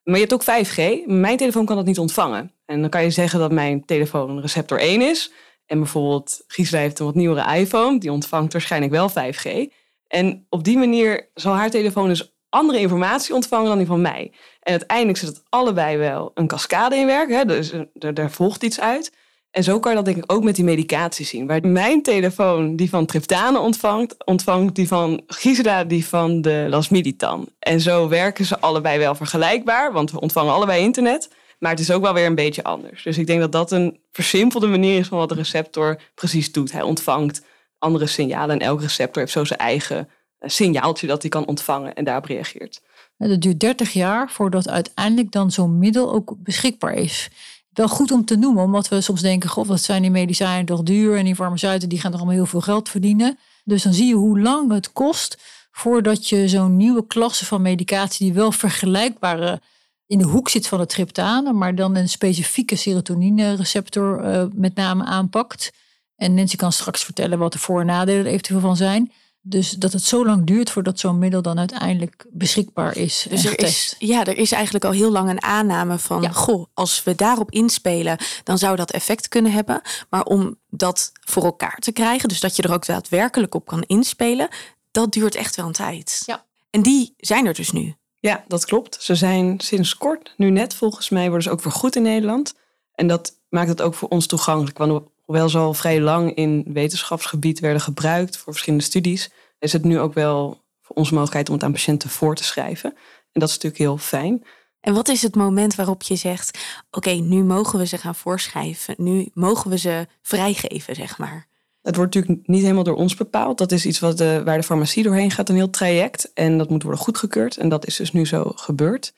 Maar 0.04 0.20
je 0.20 0.26
hebt 0.28 0.34
ook 0.34 0.44
5G. 0.44 1.06
Mijn 1.06 1.38
telefoon 1.38 1.66
kan 1.66 1.76
dat 1.76 1.86
niet 1.86 2.00
ontvangen. 2.00 2.54
En 2.66 2.82
dan 2.82 2.90
kan 2.90 3.04
je 3.04 3.10
zeggen 3.10 3.40
dat 3.40 3.52
mijn 3.52 3.86
telefoon 3.86 4.30
een 4.30 4.42
receptor 4.42 4.80
1 4.80 5.02
is. 5.02 5.32
En 5.66 5.80
bijvoorbeeld 5.80 6.44
Gisela 6.48 6.82
heeft 6.82 7.00
een 7.00 7.06
wat 7.06 7.16
nieuwere 7.16 7.56
iPhone. 7.56 8.00
Die 8.00 8.12
ontvangt 8.12 8.54
waarschijnlijk 8.54 8.92
wel 8.92 9.10
5G. 9.10 9.74
En 10.08 10.46
op 10.50 10.64
die 10.64 10.78
manier 10.78 11.30
zal 11.34 11.54
haar 11.54 11.70
telefoon 11.70 12.08
dus 12.08 12.34
andere 12.50 12.80
informatie 12.80 13.36
ontvangen 13.36 13.68
dan 13.68 13.78
die 13.78 13.88
van 13.88 14.02
mij. 14.02 14.32
En 14.60 14.72
uiteindelijk 14.72 15.18
zit 15.18 15.30
het 15.30 15.44
allebei 15.50 15.98
wel 15.98 16.32
een 16.34 16.48
cascade 16.48 16.96
in 16.96 17.06
werk. 17.06 17.30
Hè? 17.30 17.46
Dus 17.46 17.72
er, 17.72 18.14
er 18.14 18.32
volgt 18.32 18.64
iets 18.64 18.80
uit. 18.80 19.12
En 19.52 19.64
zo 19.64 19.80
kan 19.80 19.92
je 19.92 19.98
dat 19.98 20.06
denk 20.06 20.18
ik 20.18 20.32
ook 20.32 20.44
met 20.44 20.56
die 20.56 20.64
medicatie 20.64 21.26
zien. 21.26 21.48
Waar 21.48 21.68
mijn 21.68 22.02
telefoon 22.02 22.76
die 22.76 22.90
van 22.90 23.06
triptanen 23.06 23.62
ontvangt, 23.62 24.26
ontvangt 24.26 24.76
die 24.76 24.88
van 24.88 25.22
Gisela 25.28 25.84
die 25.84 26.06
van 26.06 26.42
de 26.42 26.66
lasmiditan. 26.70 27.48
En 27.60 27.82
zo 27.82 28.08
werken 28.08 28.46
ze 28.46 28.60
allebei 28.60 29.00
wel 29.00 29.16
vergelijkbaar, 29.16 29.92
want 29.92 30.12
we 30.12 30.20
ontvangen 30.20 30.54
allebei 30.54 30.84
internet. 30.84 31.30
Maar 31.60 31.72
het 31.72 31.80
is 31.80 31.92
ook 31.92 32.02
wel 32.02 32.14
weer 32.14 32.26
een 32.26 32.36
beetje 32.36 32.64
anders. 32.64 33.04
Dus 33.04 33.18
ik 33.18 33.28
denk 33.28 33.40
dat 33.40 33.52
dat 33.52 33.72
een 33.72 34.00
versimpelde 34.12 34.68
manier 34.68 35.00
is 35.00 35.08
van 35.08 35.18
wat 35.18 35.30
de 35.30 35.36
receptor 35.36 36.02
precies 36.16 36.52
doet. 36.52 36.72
Hij 36.72 36.82
ontvangt 36.82 37.42
andere 37.80 38.08
signalen 38.08 38.60
en 38.60 38.68
elk 38.68 38.82
receptor 38.82 39.22
heeft 39.22 39.34
zo 39.34 39.44
zijn 39.46 39.60
eigen 39.60 40.10
eh, 40.40 40.50
signaaltje 40.50 41.08
dat 41.08 41.22
hij 41.22 41.30
kan 41.30 41.46
ontvangen 41.46 41.94
en 41.94 42.04
daarop 42.04 42.26
reageert. 42.26 42.82
Het 43.18 43.42
duurt 43.42 43.60
30 43.60 43.94
jaar 43.94 44.32
voordat 44.32 44.70
uiteindelijk 44.70 45.32
dan 45.32 45.52
zo'n 45.52 45.78
middel 45.78 46.14
ook 46.14 46.36
beschikbaar 46.38 46.94
is 46.94 47.30
wel 47.74 47.88
goed 47.88 48.12
om 48.12 48.26
te 48.26 48.36
noemen, 48.36 48.64
omdat 48.64 48.88
we 48.88 49.02
soms 49.02 49.22
denken: 49.22 49.50
God, 49.50 49.68
wat 49.68 49.82
zijn 49.82 50.02
die 50.02 50.12
medicijnen 50.12 50.66
toch 50.66 50.84
duur? 50.84 51.18
En 51.18 51.26
die 51.26 51.36
farmaceuten 51.36 51.90
die 51.90 52.00
gaan 52.00 52.12
toch 52.12 52.20
allemaal 52.20 52.38
heel 52.38 52.46
veel 52.46 52.62
geld 52.62 52.90
verdienen. 52.90 53.38
Dus 53.64 53.84
dan 53.84 53.94
zie 53.94 54.08
je 54.08 54.14
hoe 54.14 54.40
lang 54.40 54.72
het 54.72 54.92
kost 54.92 55.38
voordat 55.72 56.30
je 56.30 56.48
zo'n 56.48 56.78
nieuwe 56.78 57.08
klasse 57.08 57.46
van 57.46 57.62
medicatie, 57.62 58.26
die 58.26 58.36
wel 58.36 58.52
vergelijkbare 58.52 59.62
in 60.06 60.18
de 60.18 60.26
hoek 60.26 60.50
zit 60.50 60.68
van 60.68 60.80
de 60.80 60.86
triptanen, 60.86 61.58
maar 61.58 61.76
dan 61.76 61.96
een 61.96 62.10
specifieke 62.10 62.76
serotonine-receptor 62.76 64.26
uh, 64.26 64.44
met 64.54 64.76
name 64.76 65.04
aanpakt. 65.04 65.72
En 66.16 66.34
Nancy 66.34 66.56
kan 66.56 66.72
straks 66.72 67.04
vertellen 67.04 67.40
wat 67.40 67.52
de 67.54 67.60
voor- 67.60 67.80
en 67.80 67.86
nadelen 67.86 68.26
er 68.26 68.32
eventueel 68.32 68.60
van 68.60 68.76
zijn. 68.76 69.12
Dus 69.42 69.72
dat 69.72 69.94
het 69.94 70.04
zo 70.04 70.26
lang 70.26 70.46
duurt 70.46 70.70
voordat 70.70 71.00
zo'n 71.00 71.20
middel 71.20 71.42
dan 71.42 71.60
uiteindelijk 71.60 72.26
beschikbaar 72.30 72.98
is. 72.98 73.26
Dus 73.30 73.46
er 73.46 73.60
is, 73.60 73.96
ja, 74.00 74.26
er 74.26 74.38
is 74.38 74.52
eigenlijk 74.52 74.86
al 74.86 74.92
heel 74.92 75.12
lang 75.12 75.30
een 75.30 75.44
aanname 75.44 76.00
van: 76.00 76.34
goh, 76.34 76.66
als 76.74 77.04
we 77.04 77.16
daarop 77.16 77.52
inspelen, 77.52 78.18
dan 78.44 78.58
zou 78.58 78.76
dat 78.76 78.92
effect 78.92 79.28
kunnen 79.28 79.52
hebben. 79.52 79.82
Maar 80.10 80.24
om 80.24 80.56
dat 80.70 81.12
voor 81.20 81.44
elkaar 81.44 81.78
te 81.80 81.92
krijgen, 81.92 82.30
dus 82.30 82.40
dat 82.40 82.56
je 82.56 82.62
er 82.62 82.74
ook 82.74 82.86
daadwerkelijk 82.86 83.56
op 83.56 83.66
kan 83.66 83.84
inspelen, 83.84 84.50
dat 84.92 85.12
duurt 85.12 85.36
echt 85.36 85.56
wel 85.56 85.66
een 85.66 85.72
tijd. 85.72 86.24
Ja. 86.26 86.46
En 86.70 86.82
die 86.82 87.14
zijn 87.18 87.46
er 87.46 87.54
dus 87.54 87.72
nu. 87.72 87.96
Ja, 88.20 88.44
dat 88.48 88.66
klopt. 88.66 88.98
Ze 89.00 89.16
zijn 89.16 89.60
sinds 89.60 89.98
kort, 89.98 90.34
nu 90.38 90.50
net 90.50 90.74
volgens 90.74 91.10
mij, 91.10 91.26
worden 91.26 91.44
ze 91.44 91.52
ook 91.52 91.62
vergoed 91.62 91.96
in 91.96 92.02
Nederland. 92.02 92.54
En 92.96 93.08
dat 93.08 93.34
maakt 93.50 93.70
het 93.70 93.82
ook 93.82 93.94
voor 93.94 94.10
ons 94.10 94.28
toegankelijk. 94.28 94.78
Want 94.78 95.04
hoewel 95.30 95.50
ze 95.50 95.58
al 95.58 95.74
vrij 95.74 96.02
lang 96.02 96.36
in 96.36 96.66
wetenschapsgebied 96.68 97.60
werden 97.60 97.82
gebruikt 97.82 98.38
voor 98.38 98.54
verschillende 98.54 98.86
studies, 98.86 99.30
is 99.60 99.74
het 99.74 99.84
nu 99.84 100.00
ook 100.00 100.14
wel 100.14 100.62
voor 100.82 100.96
ons 100.96 101.10
mogelijkheid 101.10 101.48
om 101.48 101.54
het 101.54 101.64
aan 101.64 101.72
patiënten 101.72 102.10
voor 102.10 102.36
te 102.36 102.44
schrijven. 102.44 102.94
En 103.32 103.40
dat 103.40 103.50
is 103.50 103.56
natuurlijk 103.56 103.82
heel 103.82 103.98
fijn. 103.98 104.44
En 104.80 104.94
wat 104.94 105.08
is 105.08 105.22
het 105.22 105.36
moment 105.36 105.76
waarop 105.76 106.02
je 106.02 106.16
zegt: 106.16 106.60
Oké, 106.92 107.10
nu 107.10 107.44
mogen 107.44 107.80
we 107.80 107.86
ze 107.86 107.98
gaan 107.98 108.16
voorschrijven. 108.16 108.96
Nu 108.98 109.30
mogen 109.34 109.70
we 109.70 109.78
ze 109.78 110.08
vrijgeven, 110.22 110.96
zeg 110.96 111.18
maar. 111.18 111.48
Het 111.82 111.96
wordt 111.96 112.16
natuurlijk 112.16 112.48
niet 112.48 112.62
helemaal 112.62 112.84
door 112.84 112.96
ons 112.96 113.16
bepaald. 113.16 113.58
Dat 113.58 113.72
is 113.72 113.86
iets 113.86 114.00
wat 114.00 114.18
de, 114.18 114.42
waar 114.46 114.58
de 114.58 114.64
farmacie 114.64 115.04
doorheen 115.04 115.32
gaat, 115.32 115.50
een 115.50 115.56
heel 115.56 115.70
traject. 115.70 116.34
En 116.34 116.58
dat 116.58 116.70
moet 116.70 116.84
worden 116.84 117.02
goedgekeurd. 117.02 117.58
En 117.58 117.70
dat 117.70 117.88
is 117.88 117.96
dus 117.96 118.12
nu 118.12 118.26
zo 118.26 118.52
gebeurd. 118.56 119.14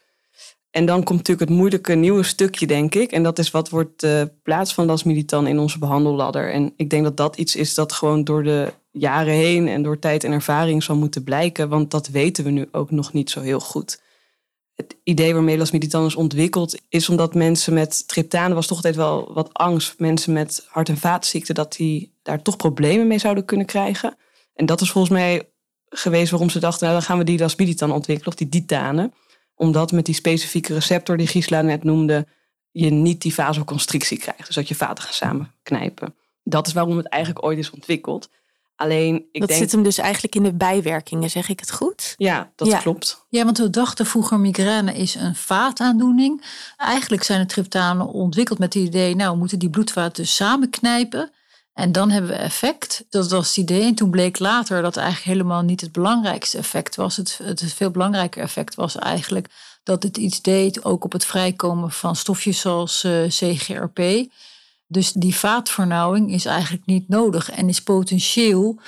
En 0.72 0.86
dan 0.86 1.04
komt 1.04 1.18
natuurlijk 1.18 1.50
het 1.50 1.58
moeilijke 1.58 1.94
nieuwe 1.94 2.24
stukje, 2.24 2.68
denk 2.68 2.96
ik. 2.96 3.12
En 3.12 3.24
dat 3.24 3.40
is 3.40 3.52
wat 3.52 3.70
wordt 3.70 4.00
de 4.00 4.32
plaats 4.44 4.74
van 4.74 4.86
lasmilitan 4.86 5.48
in 5.48 5.60
onze 5.60 5.80
behandelladder. 5.80 6.52
En 6.52 6.74
ik 6.76 6.90
denk 6.90 7.04
dat 7.04 7.18
dat 7.18 7.38
iets 7.38 7.56
is 7.56 7.74
dat 7.74 7.92
gewoon 7.92 8.24
door 8.24 8.44
de 8.44 8.74
jaren 8.92 9.34
heen 9.34 9.68
en 9.68 9.84
door 9.84 10.00
tijd 10.00 10.24
en 10.24 10.32
ervaring 10.32 10.84
zal 10.84 10.96
moeten 10.96 11.24
blijken. 11.24 11.70
Want 11.70 11.92
dat 11.92 12.08
weten 12.08 12.44
we 12.44 12.50
nu 12.50 12.68
ook 12.72 12.92
nog 12.92 13.14
niet 13.14 13.30
zo 13.30 13.42
heel 13.42 13.60
goed. 13.60 14.02
Het 14.76 14.96
idee 15.04 15.34
waarmee 15.34 15.58
lasmilitan 15.58 16.06
is 16.06 16.16
ontwikkeld 16.16 16.80
is 16.90 17.10
omdat 17.10 17.34
mensen 17.34 17.74
met 17.74 18.08
triptanen 18.08 18.56
was 18.56 18.68
toch 18.68 18.78
altijd 18.78 18.96
wel 18.96 19.34
wat 19.34 19.54
angst. 19.54 20.00
Mensen 20.00 20.34
met 20.34 20.66
hart- 20.68 20.90
en 20.90 20.98
vaatziekten, 20.98 21.56
dat 21.56 21.76
die 21.76 22.14
daar 22.22 22.42
toch 22.42 22.58
problemen 22.58 23.08
mee 23.08 23.20
zouden 23.20 23.46
kunnen 23.46 23.66
krijgen. 23.66 24.18
En 24.54 24.66
dat 24.66 24.82
is 24.82 24.92
volgens 24.92 25.14
mij 25.14 25.50
geweest 25.90 26.32
waarom 26.32 26.50
ze 26.50 26.60
dachten, 26.60 26.88
nou 26.88 27.00
dan 27.00 27.08
gaan 27.08 27.18
we 27.18 27.24
die 27.24 27.40
lasmilitan 27.40 27.92
ontwikkelen, 27.92 28.32
of 28.32 28.40
die 28.40 28.50
ditanen 28.50 29.14
omdat 29.62 29.92
met 29.92 30.06
die 30.06 30.16
specifieke 30.16 30.74
receptor 30.74 31.18
die 31.18 31.28
Gisela 31.28 31.62
net 31.62 31.84
noemde, 31.84 32.28
je 32.72 32.90
niet 32.90 33.22
die 33.22 33.34
vasoconstrictie 33.34 34.18
krijgt. 34.18 34.46
Dus 34.46 34.56
dat 34.56 34.68
je 34.68 34.76
vaten 34.76 35.04
gaan 35.04 35.14
samenknijpen. 35.14 36.16
Dat 36.44 36.68
is 36.68 36.74
waarom 36.74 36.98
het 36.98 37.08
eigenlijk 37.08 37.46
ooit 37.46 37.58
is 37.58 37.70
ontwikkeld. 37.70 38.30
Alleen, 38.76 39.16
ik 39.32 39.40
dat 39.40 39.50
denk... 39.50 39.62
zit 39.62 39.72
hem 39.72 39.84
dus 39.84 39.98
eigenlijk 39.98 40.36
in 40.36 40.44
de 40.44 40.54
bijwerkingen, 40.54 41.30
zeg 41.30 41.50
ik 41.50 41.60
het 41.60 41.72
goed? 41.72 42.14
Ja, 42.18 42.52
dat 42.56 42.78
klopt. 42.78 43.26
Ja, 43.30 43.44
want 43.44 43.58
we 43.58 43.70
dachten 43.70 44.06
vroeger 44.06 44.40
migraine 44.40 44.94
is 44.94 45.16
een 45.16 45.36
vaataandoening. 45.36 46.44
Eigenlijk 46.78 47.24
zijn 47.24 47.42
de 47.42 47.48
triptanen 47.48 48.08
ontwikkeld 48.08 48.60
met 48.60 48.74
het 48.74 48.84
idee, 48.84 49.16
nou 49.16 49.32
we 49.32 49.38
moeten 49.38 49.60
die 49.60 49.70
bloedvaten 49.70 50.24
dus 50.24 50.36
samenknijpen. 50.36 51.32
En 51.74 51.92
dan 51.92 52.10
hebben 52.10 52.32
we 52.32 52.38
effect. 52.38 53.06
Dat 53.10 53.32
was 53.32 53.48
het 53.48 53.58
idee. 53.58 53.84
En 53.84 53.96
toen 53.96 54.10
bleek 54.10 54.40
later 54.40 54.82
dat 54.82 54.98
eigenlijk 54.98 55.28
helemaal 55.28 55.62
niet 55.62 55.82
het 55.82 55.92
belangrijkste 55.92 56.58
effect 56.58 56.96
was. 56.96 57.18
Het, 57.18 57.40
het 57.44 57.74
veel 57.74 57.92
belangrijker 57.92 58.42
effect 58.42 58.76
was 58.76 58.96
eigenlijk 58.96 59.48
dat 59.84 60.04
het 60.04 60.18
iets 60.18 60.42
deed 60.42 60.86
ook 60.86 61.04
op 61.04 61.12
het 61.12 61.26
vrijkomen 61.26 61.92
van 61.92 62.16
stofjes 62.16 62.60
zoals 62.60 63.04
uh, 63.04 63.28
CGRP. 63.28 64.00
Dus 64.92 65.12
die 65.12 65.36
vaatvernauwing 65.36 66.32
is 66.32 66.46
eigenlijk 66.46 66.86
niet 66.86 67.08
nodig 67.10 67.52
en 67.52 67.70
is 67.70 67.82
potentieel, 67.84 68.80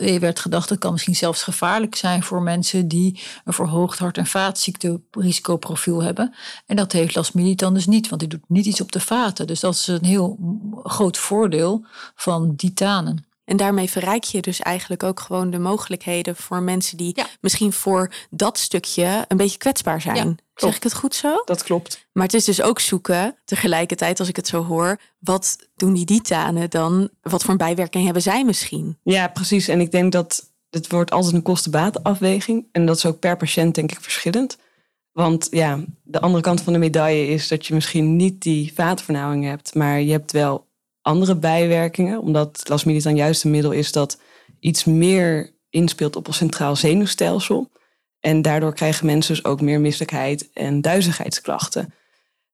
er 0.00 0.20
werd 0.20 0.38
gedacht, 0.38 0.68
dat 0.68 0.78
kan 0.78 0.92
misschien 0.92 1.16
zelfs 1.16 1.42
gevaarlijk 1.42 1.94
zijn 1.94 2.22
voor 2.22 2.42
mensen 2.42 2.88
die 2.88 3.20
een 3.44 3.52
verhoogd 3.52 3.98
hart- 3.98 4.18
en 4.18 4.26
vaatziekterisicoprofiel 4.26 6.02
hebben. 6.02 6.34
En 6.66 6.76
dat 6.76 6.92
heeft 6.92 7.14
lasmilitan 7.14 7.74
dus 7.74 7.86
niet, 7.86 8.08
want 8.08 8.20
die 8.20 8.30
doet 8.30 8.48
niet 8.48 8.66
iets 8.66 8.80
op 8.80 8.92
de 8.92 9.00
vaten. 9.00 9.46
Dus 9.46 9.60
dat 9.60 9.74
is 9.74 9.86
een 9.86 10.04
heel 10.04 10.38
groot 10.82 11.18
voordeel 11.18 11.84
van 12.14 12.54
ditanen. 12.56 13.24
En 13.50 13.56
daarmee 13.56 13.90
verrijk 13.90 14.24
je 14.24 14.40
dus 14.40 14.60
eigenlijk 14.60 15.02
ook 15.02 15.20
gewoon 15.20 15.50
de 15.50 15.58
mogelijkheden 15.58 16.36
voor 16.36 16.62
mensen 16.62 16.96
die 16.96 17.16
misschien 17.40 17.72
voor 17.72 18.12
dat 18.30 18.58
stukje 18.58 19.24
een 19.28 19.36
beetje 19.36 19.58
kwetsbaar 19.58 20.00
zijn. 20.00 20.38
zeg 20.54 20.76
ik 20.76 20.82
het 20.82 20.94
goed 20.94 21.14
zo? 21.14 21.42
Dat 21.44 21.62
klopt. 21.62 22.06
Maar 22.12 22.24
het 22.24 22.34
is 22.34 22.44
dus 22.44 22.62
ook 22.62 22.80
zoeken, 22.80 23.36
tegelijkertijd 23.44 24.18
als 24.18 24.28
ik 24.28 24.36
het 24.36 24.46
zo 24.46 24.64
hoor, 24.64 25.00
wat 25.18 25.56
doen 25.76 25.94
die 25.94 26.04
ditanen 26.04 26.70
dan? 26.70 27.10
Wat 27.22 27.42
voor 27.42 27.50
een 27.50 27.56
bijwerking 27.56 28.04
hebben 28.04 28.22
zij 28.22 28.44
misschien? 28.44 28.98
Ja, 29.02 29.28
precies. 29.28 29.68
En 29.68 29.80
ik 29.80 29.90
denk 29.90 30.12
dat 30.12 30.50
het 30.70 30.90
wordt 30.90 31.10
altijd 31.10 31.34
een 31.34 31.42
kostenbaatafweging. 31.42 32.66
En 32.72 32.86
dat 32.86 32.96
is 32.96 33.06
ook 33.06 33.18
per 33.18 33.36
patiënt 33.36 33.74
denk 33.74 33.92
ik 33.92 34.00
verschillend. 34.00 34.58
Want 35.12 35.48
ja, 35.50 35.84
de 36.02 36.20
andere 36.20 36.42
kant 36.42 36.60
van 36.60 36.72
de 36.72 36.78
medaille 36.78 37.26
is 37.26 37.48
dat 37.48 37.66
je 37.66 37.74
misschien 37.74 38.16
niet 38.16 38.42
die 38.42 38.72
vaatvernauwing 38.74 39.44
hebt, 39.44 39.74
maar 39.74 40.00
je 40.00 40.12
hebt 40.12 40.32
wel 40.32 40.68
andere 41.02 41.36
bijwerkingen, 41.36 42.20
omdat 42.20 42.60
lasmilitan 42.68 43.16
juist 43.16 43.44
een 43.44 43.50
middel 43.50 43.70
is 43.70 43.92
dat 43.92 44.18
iets 44.60 44.84
meer 44.84 45.52
inspeelt 45.70 46.16
op 46.16 46.26
ons 46.26 46.36
centraal 46.36 46.76
zenuwstelsel. 46.76 47.70
En 48.20 48.42
daardoor 48.42 48.74
krijgen 48.74 49.06
mensen 49.06 49.34
dus 49.34 49.44
ook 49.44 49.60
meer 49.60 49.80
misselijkheid 49.80 50.52
en 50.52 50.80
duizeligheidsklachten. 50.80 51.94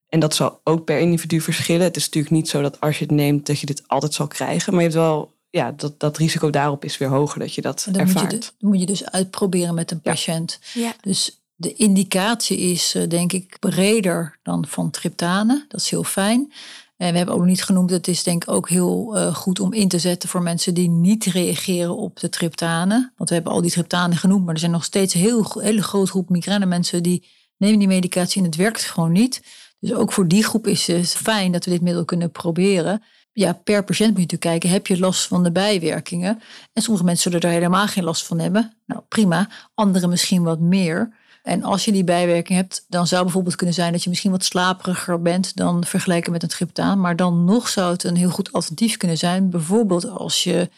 En 0.08 0.20
dat 0.20 0.34
zal 0.34 0.60
ook 0.64 0.84
per 0.84 0.98
individu 0.98 1.40
verschillen. 1.40 1.84
Het 1.84 1.96
is 1.96 2.04
natuurlijk 2.04 2.34
niet 2.34 2.48
zo 2.48 2.62
dat 2.62 2.80
als 2.80 2.98
je 2.98 3.04
het 3.04 3.12
neemt, 3.12 3.46
dat 3.46 3.60
je 3.60 3.66
dit 3.66 3.82
altijd 3.86 4.14
zal 4.14 4.26
krijgen. 4.26 4.72
Maar 4.72 4.82
je 4.82 4.88
hebt 4.88 5.00
wel, 5.00 5.32
ja, 5.50 5.72
dat, 5.72 6.00
dat 6.00 6.16
risico 6.16 6.50
daarop 6.50 6.84
is 6.84 6.98
weer 6.98 7.08
hoger 7.08 7.38
dat 7.38 7.54
je 7.54 7.60
dat 7.60 7.86
dan 7.90 8.00
ervaart. 8.00 8.32
Moet 8.32 8.44
je, 8.44 8.50
dan 8.58 8.70
moet 8.70 8.80
je 8.80 8.86
dus 8.86 9.10
uitproberen 9.10 9.74
met 9.74 9.90
een 9.90 10.00
patiënt. 10.00 10.58
Ja. 10.74 10.94
Dus 11.00 11.40
de 11.54 11.74
indicatie 11.74 12.58
is 12.58 12.94
eh, 12.94 13.08
denk 13.08 13.32
ik 13.32 13.56
breder 13.60 14.38
dan 14.42 14.66
van 14.66 14.90
triptanen. 14.90 15.64
Dat 15.68 15.80
is 15.80 15.90
heel 15.90 16.04
fijn. 16.04 16.52
En 16.96 17.10
we 17.10 17.16
hebben 17.16 17.34
ook 17.34 17.44
niet 17.44 17.64
genoemd, 17.64 17.90
het 17.90 18.08
is 18.08 18.22
denk 18.22 18.42
ik 18.42 18.50
ook 18.50 18.68
heel 18.68 19.16
uh, 19.16 19.34
goed 19.34 19.60
om 19.60 19.72
in 19.72 19.88
te 19.88 19.98
zetten 19.98 20.28
voor 20.28 20.42
mensen 20.42 20.74
die 20.74 20.88
niet 20.88 21.24
reageren 21.24 21.96
op 21.96 22.20
de 22.20 22.28
triptanen. 22.28 23.12
Want 23.16 23.28
we 23.28 23.34
hebben 23.34 23.52
al 23.52 23.60
die 23.60 23.70
triptanen 23.70 24.16
genoemd, 24.16 24.44
maar 24.44 24.54
er 24.54 24.60
zijn 24.60 24.72
nog 24.72 24.84
steeds 24.84 25.14
een 25.14 25.20
heel, 25.20 25.60
hele 25.60 25.82
grote 25.82 26.10
groep 26.10 26.28
migraine 26.28 26.66
mensen 26.66 27.02
die 27.02 27.26
nemen 27.56 27.78
die 27.78 27.88
medicatie 27.88 28.40
en 28.40 28.46
het 28.46 28.56
werkt 28.56 28.82
gewoon 28.82 29.12
niet. 29.12 29.42
Dus 29.80 29.92
ook 29.92 30.12
voor 30.12 30.28
die 30.28 30.44
groep 30.44 30.66
is 30.66 30.86
het 30.86 31.08
fijn 31.08 31.52
dat 31.52 31.64
we 31.64 31.70
dit 31.70 31.82
middel 31.82 32.04
kunnen 32.04 32.30
proberen. 32.30 33.02
Ja, 33.32 33.52
per 33.52 33.84
patiënt 33.84 34.10
moet 34.10 34.18
je 34.18 34.22
natuurlijk 34.22 34.50
kijken, 34.50 34.70
heb 34.70 34.86
je 34.86 34.98
last 34.98 35.26
van 35.26 35.42
de 35.42 35.52
bijwerkingen? 35.52 36.40
En 36.72 36.82
sommige 36.82 37.04
mensen 37.04 37.30
zullen 37.30 37.48
er 37.48 37.54
helemaal 37.54 37.86
geen 37.86 38.04
last 38.04 38.26
van 38.26 38.38
hebben. 38.38 38.76
Nou, 38.86 39.02
prima. 39.08 39.48
Anderen 39.74 40.08
misschien 40.08 40.42
wat 40.42 40.60
meer. 40.60 41.16
En 41.46 41.62
als 41.62 41.84
je 41.84 41.92
die 41.92 42.04
bijwerking 42.04 42.58
hebt, 42.58 42.84
dan 42.88 43.06
zou 43.06 43.22
bijvoorbeeld 43.22 43.56
kunnen 43.56 43.74
zijn 43.74 43.92
dat 43.92 44.02
je 44.02 44.08
misschien 44.08 44.30
wat 44.30 44.44
slaperiger 44.44 45.22
bent 45.22 45.56
dan 45.56 45.84
vergeleken 45.84 46.32
met 46.32 46.42
een 46.42 46.48
triptaan. 46.48 47.00
Maar 47.00 47.16
dan 47.16 47.44
nog 47.44 47.68
zou 47.68 47.92
het 47.92 48.04
een 48.04 48.16
heel 48.16 48.30
goed 48.30 48.52
alternatief 48.52 48.96
kunnen 48.96 49.18
zijn. 49.18 49.50
Bijvoorbeeld 49.50 50.08
als 50.08 50.44
je 50.44 50.70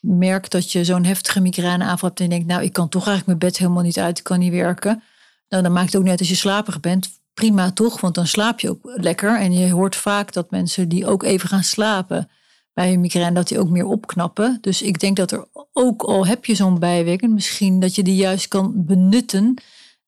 merkt 0.00 0.50
dat 0.50 0.72
je 0.72 0.84
zo'n 0.84 1.04
heftige 1.04 1.40
migraineaanval 1.40 2.08
hebt 2.08 2.20
en 2.20 2.26
je 2.26 2.30
denkt, 2.30 2.46
nou 2.46 2.62
ik 2.62 2.72
kan 2.72 2.88
toch 2.88 3.06
eigenlijk 3.06 3.26
mijn 3.26 3.50
bed 3.50 3.58
helemaal 3.58 3.82
niet 3.82 3.98
uit, 3.98 4.18
ik 4.18 4.24
kan 4.24 4.38
niet 4.38 4.52
werken. 4.52 5.02
Nou, 5.48 5.62
dan 5.62 5.72
maakt 5.72 5.92
het 5.92 5.96
ook 5.96 6.06
net 6.06 6.18
als 6.18 6.28
je 6.28 6.34
slaperig 6.34 6.80
bent. 6.80 7.08
Prima 7.34 7.70
toch, 7.70 8.00
want 8.00 8.14
dan 8.14 8.26
slaap 8.26 8.60
je 8.60 8.70
ook 8.70 8.80
lekker. 8.82 9.38
En 9.38 9.52
je 9.52 9.72
hoort 9.72 9.96
vaak 9.96 10.32
dat 10.32 10.50
mensen 10.50 10.88
die 10.88 11.06
ook 11.06 11.22
even 11.22 11.48
gaan 11.48 11.64
slapen 11.64 12.30
bij 12.72 12.92
een 12.92 13.00
migraine, 13.00 13.34
dat 13.34 13.48
die 13.48 13.58
ook 13.58 13.70
meer 13.70 13.86
opknappen. 13.86 14.58
Dus 14.60 14.82
ik 14.82 15.00
denk 15.00 15.16
dat 15.16 15.30
er 15.30 15.46
ook 15.72 16.02
al 16.02 16.26
heb 16.26 16.44
je 16.44 16.54
zo'n 16.54 16.78
bijwerking, 16.78 17.32
misschien 17.32 17.80
dat 17.80 17.94
je 17.94 18.02
die 18.02 18.16
juist 18.16 18.48
kan 18.48 18.72
benutten 18.76 19.54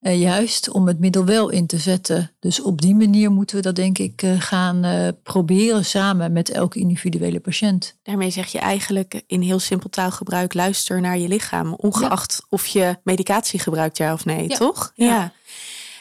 uh, 0.07 0.21
juist 0.21 0.71
om 0.71 0.87
het 0.87 0.99
middel 0.99 1.25
wel 1.25 1.49
in 1.49 1.67
te 1.67 1.79
zetten. 1.79 2.33
Dus 2.41 2.61
op 2.61 2.81
die 2.81 2.95
manier 2.95 3.31
moeten 3.31 3.57
we 3.57 3.63
dat 3.63 3.77
denk 3.77 3.99
ik 3.99 4.23
uh, 4.23 4.41
gaan 4.41 4.85
uh, 4.85 5.09
proberen 5.23 5.85
samen 5.85 6.33
met 6.33 6.51
elke 6.51 6.79
individuele 6.79 7.41
patiënt. 7.41 7.97
Daarmee 8.03 8.31
zeg 8.31 8.47
je 8.47 8.59
eigenlijk 8.59 9.23
in 9.27 9.41
heel 9.41 9.59
simpel 9.59 9.89
taalgebruik: 9.89 10.55
luister 10.55 11.01
naar 11.01 11.19
je 11.19 11.29
lichaam, 11.29 11.75
ongeacht 11.75 12.39
ja. 12.41 12.47
of 12.51 12.67
je 12.67 12.97
medicatie 13.05 13.59
gebruikt, 13.59 13.97
ja 13.97 14.13
of 14.13 14.25
nee, 14.25 14.49
ja. 14.49 14.57
toch? 14.57 14.93
Ja. 14.95 15.07
ja. 15.07 15.33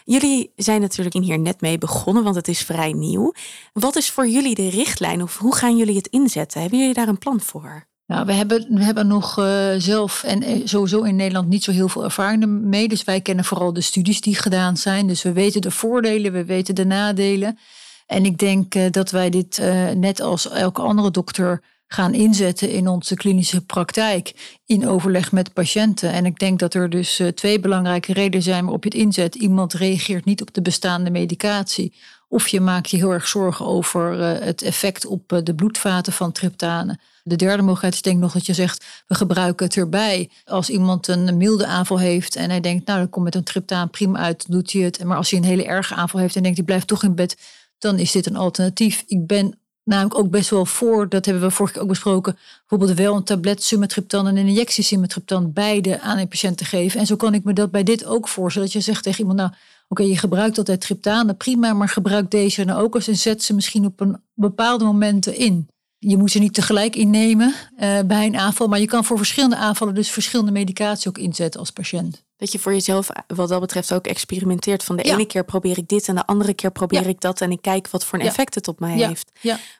Jullie 0.05 0.51
zijn 0.55 0.81
natuurlijk 0.81 1.15
hier 1.15 1.39
net 1.39 1.61
mee 1.61 1.77
begonnen, 1.77 2.23
want 2.23 2.35
het 2.35 2.47
is 2.47 2.61
vrij 2.61 2.91
nieuw. 2.93 3.33
Wat 3.73 3.95
is 3.95 4.09
voor 4.09 4.27
jullie 4.27 4.55
de 4.55 4.69
richtlijn 4.69 5.21
of 5.21 5.37
hoe 5.37 5.55
gaan 5.55 5.77
jullie 5.77 5.97
het 5.97 6.07
inzetten? 6.07 6.61
Hebben 6.61 6.79
jullie 6.79 6.93
daar 6.93 7.07
een 7.07 7.17
plan 7.17 7.41
voor? 7.41 7.87
Nou, 8.07 8.25
we 8.25 8.33
hebben, 8.33 8.65
we 8.69 8.83
hebben 8.83 9.07
nog 9.07 9.39
uh, 9.39 9.73
zelf 9.77 10.23
en 10.23 10.67
sowieso 10.67 11.01
in 11.01 11.15
Nederland 11.15 11.47
niet 11.47 11.63
zo 11.63 11.71
heel 11.71 11.89
veel 11.89 12.03
ervaring 12.03 12.45
mee. 12.61 12.87
Dus 12.87 13.03
wij 13.03 13.21
kennen 13.21 13.45
vooral 13.45 13.73
de 13.73 13.81
studies 13.81 14.21
die 14.21 14.35
gedaan 14.35 14.77
zijn. 14.77 15.07
Dus 15.07 15.21
we 15.23 15.33
weten 15.33 15.61
de 15.61 15.71
voordelen, 15.71 16.31
we 16.31 16.45
weten 16.45 16.75
de 16.75 16.85
nadelen. 16.85 17.57
En 18.05 18.25
ik 18.25 18.37
denk 18.37 18.75
uh, 18.75 18.91
dat 18.91 19.11
wij 19.11 19.29
dit 19.29 19.61
net 19.95 20.21
als 20.21 20.49
elke 20.49 20.81
andere 20.81 21.11
dokter 21.11 21.61
gaan 21.87 22.13
inzetten 22.13 22.69
in 22.69 22.87
onze 22.87 23.15
klinische 23.15 23.65
praktijk. 23.65 24.57
In 24.65 24.87
overleg 24.87 25.31
met 25.31 25.53
patiënten. 25.53 26.11
En 26.11 26.25
ik 26.25 26.39
denk 26.39 26.59
dat 26.59 26.73
er 26.73 26.89
dus 26.89 27.21
twee 27.35 27.59
belangrijke 27.59 28.13
redenen 28.13 28.43
zijn 28.43 28.63
waarop 28.63 28.83
je 28.83 28.89
het 28.89 28.99
inzet. 28.99 29.35
Iemand 29.35 29.73
reageert 29.73 30.25
niet 30.25 30.41
op 30.41 30.53
de 30.53 30.61
bestaande 30.61 31.09
medicatie. 31.09 31.93
Of 32.27 32.47
je 32.47 32.59
maakt 32.59 32.89
je 32.89 32.97
heel 32.97 33.11
erg 33.11 33.27
zorgen 33.27 33.65
over 33.65 34.19
het 34.19 34.61
effect 34.61 35.05
op 35.05 35.41
de 35.43 35.55
bloedvaten 35.55 36.13
van 36.13 36.31
triptanen. 36.31 36.99
De 37.27 37.35
derde 37.35 37.61
mogelijkheid 37.61 37.93
is 37.93 38.01
denk 38.01 38.15
ik 38.15 38.21
nog 38.21 38.33
dat 38.33 38.45
je 38.45 38.53
zegt, 38.53 38.85
we 39.07 39.15
gebruiken 39.15 39.65
het 39.65 39.75
erbij. 39.77 40.29
Als 40.45 40.69
iemand 40.69 41.07
een 41.07 41.37
milde 41.37 41.65
aanval 41.65 41.99
heeft 41.99 42.35
en 42.35 42.49
hij 42.49 42.59
denkt, 42.59 42.87
nou 42.87 42.99
dan 42.99 43.09
komt 43.09 43.25
met 43.25 43.35
een 43.35 43.43
triptaan 43.43 43.89
prima 43.89 44.19
uit, 44.19 44.45
doet 44.51 44.71
hij 44.71 44.81
het. 44.81 45.03
Maar 45.03 45.17
als 45.17 45.29
hij 45.29 45.39
een 45.39 45.45
hele 45.45 45.65
erge 45.65 45.93
aanval 45.93 46.19
heeft 46.19 46.35
en 46.35 46.41
denkt, 46.41 46.57
hij 46.57 46.65
blijft 46.65 46.87
toch 46.87 47.03
in 47.03 47.15
bed, 47.15 47.37
dan 47.77 47.99
is 47.99 48.11
dit 48.11 48.25
een 48.25 48.35
alternatief. 48.35 49.03
Ik 49.07 49.27
ben 49.27 49.59
namelijk 49.83 50.17
ook 50.17 50.29
best 50.29 50.49
wel 50.49 50.65
voor, 50.65 51.09
dat 51.09 51.25
hebben 51.25 51.43
we 51.43 51.51
vorige 51.51 51.73
keer 51.73 51.83
ook 51.83 51.89
besproken, 51.89 52.37
bijvoorbeeld 52.59 52.97
wel 52.97 53.15
een 53.15 53.23
tablet 53.23 53.63
sumatriptan 53.63 54.27
en 54.27 54.37
een 54.37 54.47
injectie 54.47 54.83
sumatriptan 54.83 55.53
beide 55.53 56.01
aan 56.01 56.17
een 56.17 56.27
patiënt 56.27 56.57
te 56.57 56.65
geven. 56.65 56.99
En 56.99 57.05
zo 57.05 57.15
kan 57.15 57.33
ik 57.33 57.43
me 57.43 57.53
dat 57.53 57.71
bij 57.71 57.83
dit 57.83 58.05
ook 58.05 58.27
voorstellen, 58.27 58.67
dat 58.67 58.77
je 58.77 58.91
zegt 58.91 59.03
tegen 59.03 59.19
iemand, 59.19 59.37
nou 59.37 59.51
oké, 59.87 60.03
je 60.03 60.17
gebruikt 60.17 60.57
altijd 60.57 60.81
triptanen, 60.81 61.37
prima, 61.37 61.73
maar 61.73 61.89
gebruik 61.89 62.31
deze 62.31 62.65
dan 62.65 62.77
ook 62.77 62.95
eens 62.95 63.07
en 63.07 63.15
zet 63.15 63.43
ze 63.43 63.53
misschien 63.53 63.85
op 63.85 63.99
een 63.99 64.17
bepaalde 64.33 64.83
momenten 64.85 65.35
in. 65.35 65.67
Je 66.07 66.17
moet 66.17 66.31
ze 66.31 66.39
niet 66.39 66.53
tegelijk 66.53 66.95
innemen 66.95 67.53
uh, 67.79 67.99
bij 68.05 68.25
een 68.25 68.37
aanval, 68.37 68.67
maar 68.67 68.79
je 68.79 68.85
kan 68.85 69.05
voor 69.05 69.17
verschillende 69.17 69.55
aanvallen 69.55 69.95
dus 69.95 70.09
verschillende 70.09 70.51
medicatie 70.51 71.09
ook 71.09 71.17
inzetten 71.17 71.59
als 71.59 71.71
patiënt. 71.71 72.23
Dat 72.37 72.51
je 72.51 72.59
voor 72.59 72.71
jezelf 72.71 73.09
wat 73.27 73.49
dat 73.49 73.59
betreft 73.59 73.93
ook 73.93 74.07
experimenteert. 74.07 74.83
Van 74.83 74.95
de 74.95 75.03
ene 75.03 75.25
keer 75.25 75.45
probeer 75.45 75.77
ik 75.77 75.87
dit 75.87 76.07
en 76.07 76.15
de 76.15 76.25
andere 76.25 76.53
keer 76.53 76.71
probeer 76.71 77.07
ik 77.07 77.21
dat. 77.21 77.41
En 77.41 77.51
ik 77.51 77.61
kijk 77.61 77.89
wat 77.89 78.05
voor 78.05 78.19
een 78.19 78.25
effect 78.25 78.55
het 78.55 78.67
op 78.67 78.79
mij 78.79 78.91
heeft. 78.91 79.31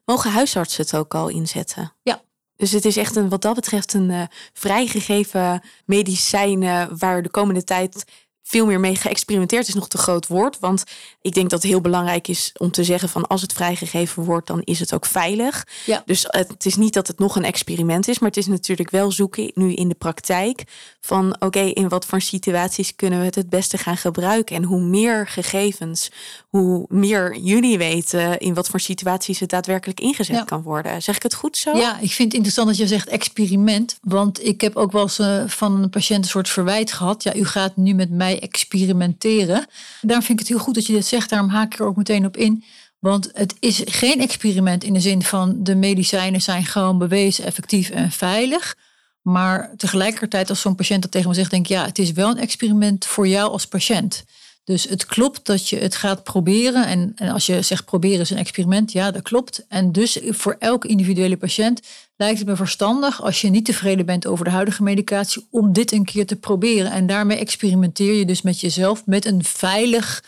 Mogen 0.06 0.32
huisartsen 0.32 0.84
het 0.84 0.96
ook 0.96 1.16
al 1.16 1.28
inzetten? 1.28 1.94
Ja, 2.04 2.22
dus 2.56 2.72
het 2.72 2.86
is 2.86 2.98
echt 2.98 3.16
een, 3.16 3.30
wat 3.30 3.42
dat 3.42 3.56
betreft 3.56 3.94
een 3.94 4.10
uh, 4.10 4.22
vrijgegeven 4.54 5.62
medicijn 5.86 6.88
waar 6.98 7.22
de 7.22 7.30
komende 7.30 7.64
tijd 7.64 8.06
veel 8.48 8.66
meer 8.66 8.80
mee 8.80 8.96
geëxperimenteerd 8.96 9.68
is 9.68 9.74
nog 9.74 9.88
te 9.88 9.98
groot 9.98 10.28
woord. 10.28 10.60
Want 10.60 10.84
ik 11.22 11.34
denk 11.34 11.50
dat 11.50 11.62
het 11.62 11.72
heel 11.72 11.82
belangrijk 11.82 12.28
is 12.28 12.52
om 12.58 12.72
te 12.72 12.84
zeggen 12.84 13.10
van 13.10 13.28
als 13.28 13.42
het 13.42 13.54
vrijgegeven 13.54 14.24
wordt, 14.24 14.48
dan 14.48 14.62
is 14.64 14.80
het 14.80 14.94
ook 14.94 15.06
veilig. 15.06 15.68
Ja. 15.86 16.04
Dus 16.06 16.26
het 16.28 16.66
is 16.66 16.76
niet 16.76 16.94
dat 16.94 17.08
het 17.08 17.20
nog 17.20 17.36
een 17.36 17.44
experiment 17.44 18.08
is, 18.08 18.20
maar 18.20 18.30
het 18.30 18.38
is 18.38 18.48
natuurlijk 18.48 18.90
wel 18.90 19.12
zoeken 19.12 19.52
nu 19.54 19.74
in 19.74 19.88
de 19.88 19.96
praktijk 19.96 20.64
van 21.00 21.36
oké, 21.40 21.60
in 21.60 21.90
wat 21.90 22.06
voor 22.06 22.22
situaties 22.22 22.96
kunnen 22.96 23.20
we 23.20 23.26
het 23.26 23.36
het 23.36 23.50
beste 23.50 23.78
gaan 23.78 23.98
gebruiken. 23.98 24.56
En 24.56 24.64
hoe 24.64 24.82
meer 24.82 25.28
gegevens, 25.28 26.12
hoe 26.50 26.86
meer 26.90 27.38
jullie 27.38 27.78
weten 27.78 28.40
in 28.40 28.54
wat 28.54 28.70
voor 28.70 28.80
situaties 28.80 29.40
het 29.40 29.50
daadwerkelijk 29.50 30.00
ingezet 30.00 30.46
kan 30.46 30.62
worden. 30.62 31.02
Zeg 31.02 31.16
ik 31.16 31.24
het 31.24 31.34
goed 31.34 31.58
zo? 31.58 31.78
Ja, 31.78 32.00
ik 32.00 32.12
vind 32.12 32.28
het 32.28 32.34
interessant 32.34 32.68
dat 32.68 32.78
je 32.78 32.88
zegt 32.88 33.08
experiment. 33.08 33.98
Want 34.02 34.46
ik 34.46 34.62
heb 34.62 34.76
ook 34.76 34.92
wel 34.92 35.02
eens 35.02 35.20
uh, 35.20 35.44
van 35.48 35.84
een 35.84 35.90
patiënt 35.90 36.24
een 36.24 36.30
soort 36.30 36.50
verwijt 36.50 36.92
gehad. 36.92 37.24
Ja, 37.24 37.36
u 37.36 37.46
gaat 37.46 37.76
nu 37.76 37.94
met 37.94 38.10
mij 38.10 38.35
experimenteren. 38.40 39.66
Daarom 40.02 40.26
vind 40.26 40.40
ik 40.40 40.46
het 40.48 40.56
heel 40.56 40.66
goed 40.66 40.76
dat 40.76 40.86
je 40.86 40.94
dit 40.94 41.06
zegt. 41.06 41.30
Daarom 41.30 41.50
haak 41.50 41.74
ik 41.74 41.80
er 41.80 41.86
ook 41.86 41.96
meteen 41.96 42.26
op 42.26 42.38
in. 42.38 42.64
Want 43.00 43.30
het 43.34 43.56
is 43.60 43.82
geen 43.86 44.22
experiment 44.22 44.84
in 44.84 44.94
de 44.94 45.00
zin 45.00 45.24
van 45.24 45.64
de 45.64 45.76
medicijnen 45.76 46.42
zijn 46.42 46.66
gewoon 46.66 46.98
bewezen 46.98 47.46
effectief 47.46 47.90
en 47.90 48.12
veilig. 48.12 48.78
Maar 49.22 49.74
tegelijkertijd 49.78 50.50
als 50.50 50.62
zo'n 50.62 50.76
patiënt 50.76 51.02
dat 51.02 51.12
tegen 51.12 51.30
me 51.30 51.36
zegt, 51.36 51.52
denk 51.52 51.64
ik 51.64 51.72
ja, 51.72 51.86
het 51.86 52.00
is 52.00 52.12
wel 52.12 52.30
een 52.30 52.38
experiment 52.38 53.06
voor 53.06 53.28
jou 53.28 53.52
als 53.52 53.68
patiënt. 53.68 54.24
Dus 54.66 54.84
het 54.84 55.06
klopt 55.06 55.46
dat 55.46 55.70
je 55.70 55.78
het 55.78 55.96
gaat 55.96 56.24
proberen. 56.24 56.86
En, 56.86 57.12
en 57.16 57.30
als 57.30 57.46
je 57.46 57.62
zegt 57.62 57.86
proberen 57.86 58.20
is 58.20 58.30
een 58.30 58.38
experiment, 58.38 58.92
ja, 58.92 59.12
dat 59.12 59.22
klopt. 59.22 59.66
En 59.68 59.92
dus 59.92 60.20
voor 60.24 60.56
elke 60.60 60.88
individuele 60.88 61.38
patiënt 61.38 61.82
lijkt 62.16 62.40
het 62.40 62.48
me 62.48 62.56
verstandig, 62.56 63.24
als 63.24 63.42
je 63.42 63.50
niet 63.50 63.66
tevreden 63.66 64.06
bent 64.06 64.28
over 64.28 64.46
de 64.46 64.52
huidige 64.52 64.84
medicatie, 64.84 65.48
om 65.50 65.74
dit 65.74 65.92
een 65.92 66.06
keer 66.06 66.26
te 66.26 66.36
proberen. 66.36 66.92
En 66.92 67.08
daarmee 67.08 67.38
experimenteer 67.38 68.14
je 68.14 68.26
dus 68.26 68.42
met 68.42 68.60
jezelf 68.60 69.06
met 69.06 69.26
een 69.26 69.44
veilig, 69.44 70.24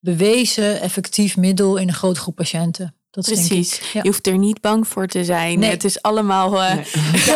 bewezen, 0.00 0.80
effectief 0.80 1.36
middel 1.36 1.76
in 1.76 1.88
een 1.88 1.94
grote 1.94 2.20
groep 2.20 2.34
patiënten. 2.34 2.97
Dat 3.18 3.34
Precies. 3.34 3.80
Je 3.92 4.00
hoeft 4.02 4.26
er 4.26 4.38
niet 4.38 4.60
bang 4.60 4.88
voor 4.88 5.06
te 5.06 5.24
zijn. 5.24 5.62
Het 5.62 5.84
is 5.84 6.02
allemaal 6.02 6.54
uh, 6.54 6.72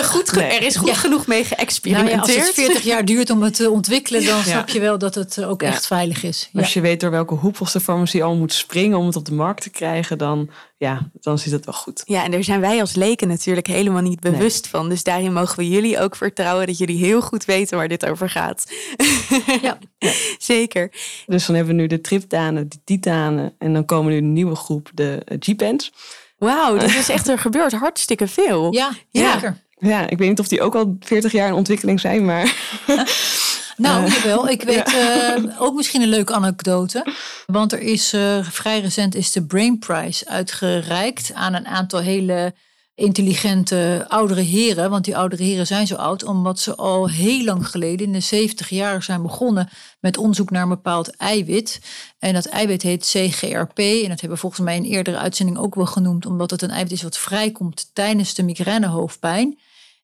goed. 0.02 0.36
Er 0.42 0.62
is 0.62 0.76
goed 0.76 0.96
genoeg 0.96 1.26
mee 1.26 1.44
geëxperimenteerd. 1.44 2.26
Nou 2.26 2.32
ja, 2.32 2.38
als 2.38 2.46
het 2.46 2.66
40 2.66 2.82
jaar 2.82 3.04
duurt 3.04 3.30
om 3.30 3.42
het 3.42 3.54
te 3.54 3.70
ontwikkelen, 3.70 4.24
dan 4.24 4.42
snap 4.52 4.68
je 4.68 4.80
wel 4.80 4.98
dat 4.98 5.14
het 5.14 5.44
ook 5.44 5.62
echt 5.62 5.86
veilig 5.86 6.22
is. 6.22 6.50
Als 6.54 6.72
je 6.72 6.80
weet 6.80 7.00
door 7.00 7.10
welke 7.10 7.34
hoepels 7.34 7.72
de 7.72 7.80
farmacie 7.80 8.24
al 8.24 8.36
moet 8.36 8.52
springen 8.52 8.98
om 8.98 9.06
het 9.06 9.16
op 9.16 9.24
de 9.24 9.34
markt 9.34 9.62
te 9.62 9.70
krijgen, 9.70 10.18
dan 10.18 10.50
ja, 10.82 11.10
dan 11.20 11.38
zit 11.38 11.52
het 11.52 11.64
wel 11.64 11.74
goed. 11.74 12.02
Ja, 12.04 12.24
en 12.24 12.30
daar 12.30 12.44
zijn 12.44 12.60
wij 12.60 12.80
als 12.80 12.94
leken 12.94 13.28
natuurlijk 13.28 13.66
helemaal 13.66 14.02
niet 14.02 14.20
bewust 14.20 14.68
van. 14.68 14.88
Dus 14.88 15.02
daarin 15.02 15.32
mogen 15.32 15.56
we 15.56 15.68
jullie 15.68 16.00
ook 16.00 16.16
vertrouwen 16.16 16.66
dat 16.66 16.78
jullie 16.78 16.96
heel 16.96 17.20
goed 17.20 17.44
weten 17.44 17.76
waar 17.76 17.88
dit 17.88 18.06
over 18.06 18.30
gaat. 18.30 18.64
Ja, 19.62 19.78
zeker. 20.38 20.90
Dus 21.26 21.46
dan 21.46 21.56
hebben 21.56 21.74
we 21.74 21.80
nu 21.80 21.86
de 21.86 22.00
triptanen, 22.00 22.68
de 22.68 22.78
titanen 22.84 23.54
en 23.58 23.72
dan 23.72 23.84
komen 23.84 24.12
nu 24.12 24.18
een 24.18 24.32
nieuwe 24.32 24.54
groep, 24.54 24.90
de 24.94 25.22
uh, 25.28 25.36
G-pens. 25.40 25.92
Wauw, 26.38 26.76
dit 26.76 26.94
is 26.94 27.08
echt, 27.08 27.28
er 27.28 27.38
gebeurt 27.38 27.72
hartstikke 27.72 28.28
veel. 28.28 28.72
Ja, 28.72 28.90
ja. 29.10 29.32
zeker. 29.32 29.56
Ja, 29.78 30.08
ik 30.08 30.18
weet 30.18 30.28
niet 30.28 30.40
of 30.40 30.48
die 30.48 30.62
ook 30.62 30.74
al 30.74 30.96
40 31.00 31.32
jaar 31.32 31.48
in 31.48 31.54
ontwikkeling 31.54 32.00
zijn, 32.00 32.24
maar... 32.24 32.54
Nou, 33.76 34.06
uh, 34.06 34.12
wel. 34.12 34.48
Ik 34.48 34.62
weet 34.62 34.94
uh, 34.94 35.60
ook 35.60 35.74
misschien 35.74 36.02
een 36.02 36.08
leuke 36.08 36.32
anekdote. 36.32 37.06
Want 37.46 37.72
er 37.72 37.80
is 37.80 38.14
uh, 38.14 38.44
vrij 38.44 38.80
recent 38.80 39.14
is 39.14 39.32
de 39.32 39.44
Brain 39.44 39.78
Prize 39.78 40.28
uitgereikt 40.28 41.30
aan 41.34 41.54
een 41.54 41.66
aantal 41.66 42.00
hele 42.00 42.54
intelligente 42.94 44.04
oudere 44.08 44.40
heren. 44.40 44.90
Want 44.90 45.04
die 45.04 45.16
oudere 45.16 45.42
heren 45.42 45.66
zijn 45.66 45.86
zo 45.86 45.94
oud 45.94 46.24
omdat 46.24 46.58
ze 46.58 46.74
al 46.74 47.08
heel 47.08 47.44
lang 47.44 47.68
geleden, 47.68 48.06
in 48.06 48.12
de 48.12 48.20
70 48.20 48.68
jaar, 48.68 49.02
zijn 49.02 49.22
begonnen 49.22 49.68
met 50.00 50.16
onderzoek 50.16 50.50
naar 50.50 50.62
een 50.62 50.68
bepaald 50.68 51.16
eiwit. 51.16 51.80
En 52.18 52.34
dat 52.34 52.46
eiwit 52.46 52.82
heet 52.82 53.04
CGRP. 53.04 53.78
En 53.78 54.08
dat 54.08 54.20
hebben 54.20 54.28
we 54.28 54.36
volgens 54.36 54.62
mij 54.62 54.76
in 54.76 54.84
eerdere 54.84 55.18
uitzending 55.18 55.58
ook 55.58 55.74
wel 55.74 55.86
genoemd, 55.86 56.26
omdat 56.26 56.50
het 56.50 56.62
een 56.62 56.70
eiwit 56.70 56.92
is 56.92 57.02
wat 57.02 57.18
vrijkomt 57.18 57.90
tijdens 57.92 58.34
de 58.34 58.42
migrainehoofdpijn. 58.42 59.58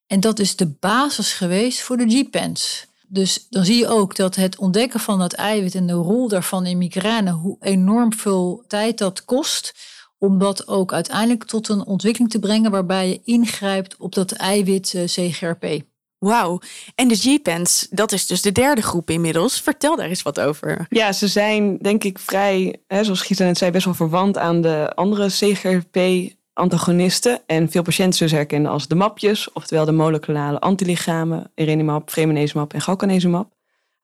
En 0.06 0.20
dat 0.20 0.38
is 0.38 0.56
de 0.56 0.66
basis 0.66 1.32
geweest 1.32 1.80
voor 1.80 1.96
de 1.96 2.08
G-pens. 2.08 2.86
Dus 3.10 3.46
dan 3.50 3.64
zie 3.64 3.76
je 3.76 3.88
ook 3.88 4.16
dat 4.16 4.34
het 4.34 4.58
ontdekken 4.58 5.00
van 5.00 5.18
dat 5.18 5.32
eiwit 5.32 5.74
en 5.74 5.86
de 5.86 5.92
rol 5.92 6.28
daarvan 6.28 6.66
in 6.66 6.78
migraine, 6.78 7.30
hoe 7.30 7.56
enorm 7.60 8.12
veel 8.12 8.64
tijd 8.66 8.98
dat 8.98 9.24
kost, 9.24 9.74
om 10.18 10.38
dat 10.38 10.68
ook 10.68 10.92
uiteindelijk 10.92 11.44
tot 11.44 11.68
een 11.68 11.86
ontwikkeling 11.86 12.30
te 12.30 12.38
brengen 12.38 12.70
waarbij 12.70 13.08
je 13.08 13.20
ingrijpt 13.24 13.96
op 13.96 14.14
dat 14.14 14.32
eiwit 14.32 14.94
eh, 14.94 15.04
CGRP. 15.04 15.82
Wauw. 16.18 16.60
En 16.94 17.08
de 17.08 17.16
G-pens, 17.16 17.86
dat 17.90 18.12
is 18.12 18.26
dus 18.26 18.42
de 18.42 18.52
derde 18.52 18.82
groep 18.82 19.10
inmiddels. 19.10 19.60
Vertel 19.60 19.96
daar 19.96 20.08
eens 20.08 20.22
wat 20.22 20.40
over. 20.40 20.86
Ja, 20.88 21.12
ze 21.12 21.28
zijn 21.28 21.78
denk 21.78 22.04
ik 22.04 22.18
vrij, 22.18 22.80
hè, 22.86 23.04
zoals 23.04 23.22
Gieta 23.22 23.44
net 23.44 23.58
zei, 23.58 23.70
best 23.70 23.84
wel 23.84 23.94
verwant 23.94 24.38
aan 24.38 24.60
de 24.60 24.92
andere 24.94 25.28
CGRP 25.28 25.98
antagonisten. 26.52 27.40
En 27.46 27.70
veel 27.70 27.82
patiënten 27.82 28.18
zullen 28.18 28.34
herkennen 28.34 28.70
als 28.70 28.88
de 28.88 28.94
mapjes, 28.94 29.52
oftewel 29.52 29.84
de 29.84 29.92
moleculare 29.92 30.60
antilichamen, 30.60 31.50
erenimab, 31.54 32.10
fremanezumab 32.10 32.72
en 32.72 32.80
galcanezumab. 32.80 33.56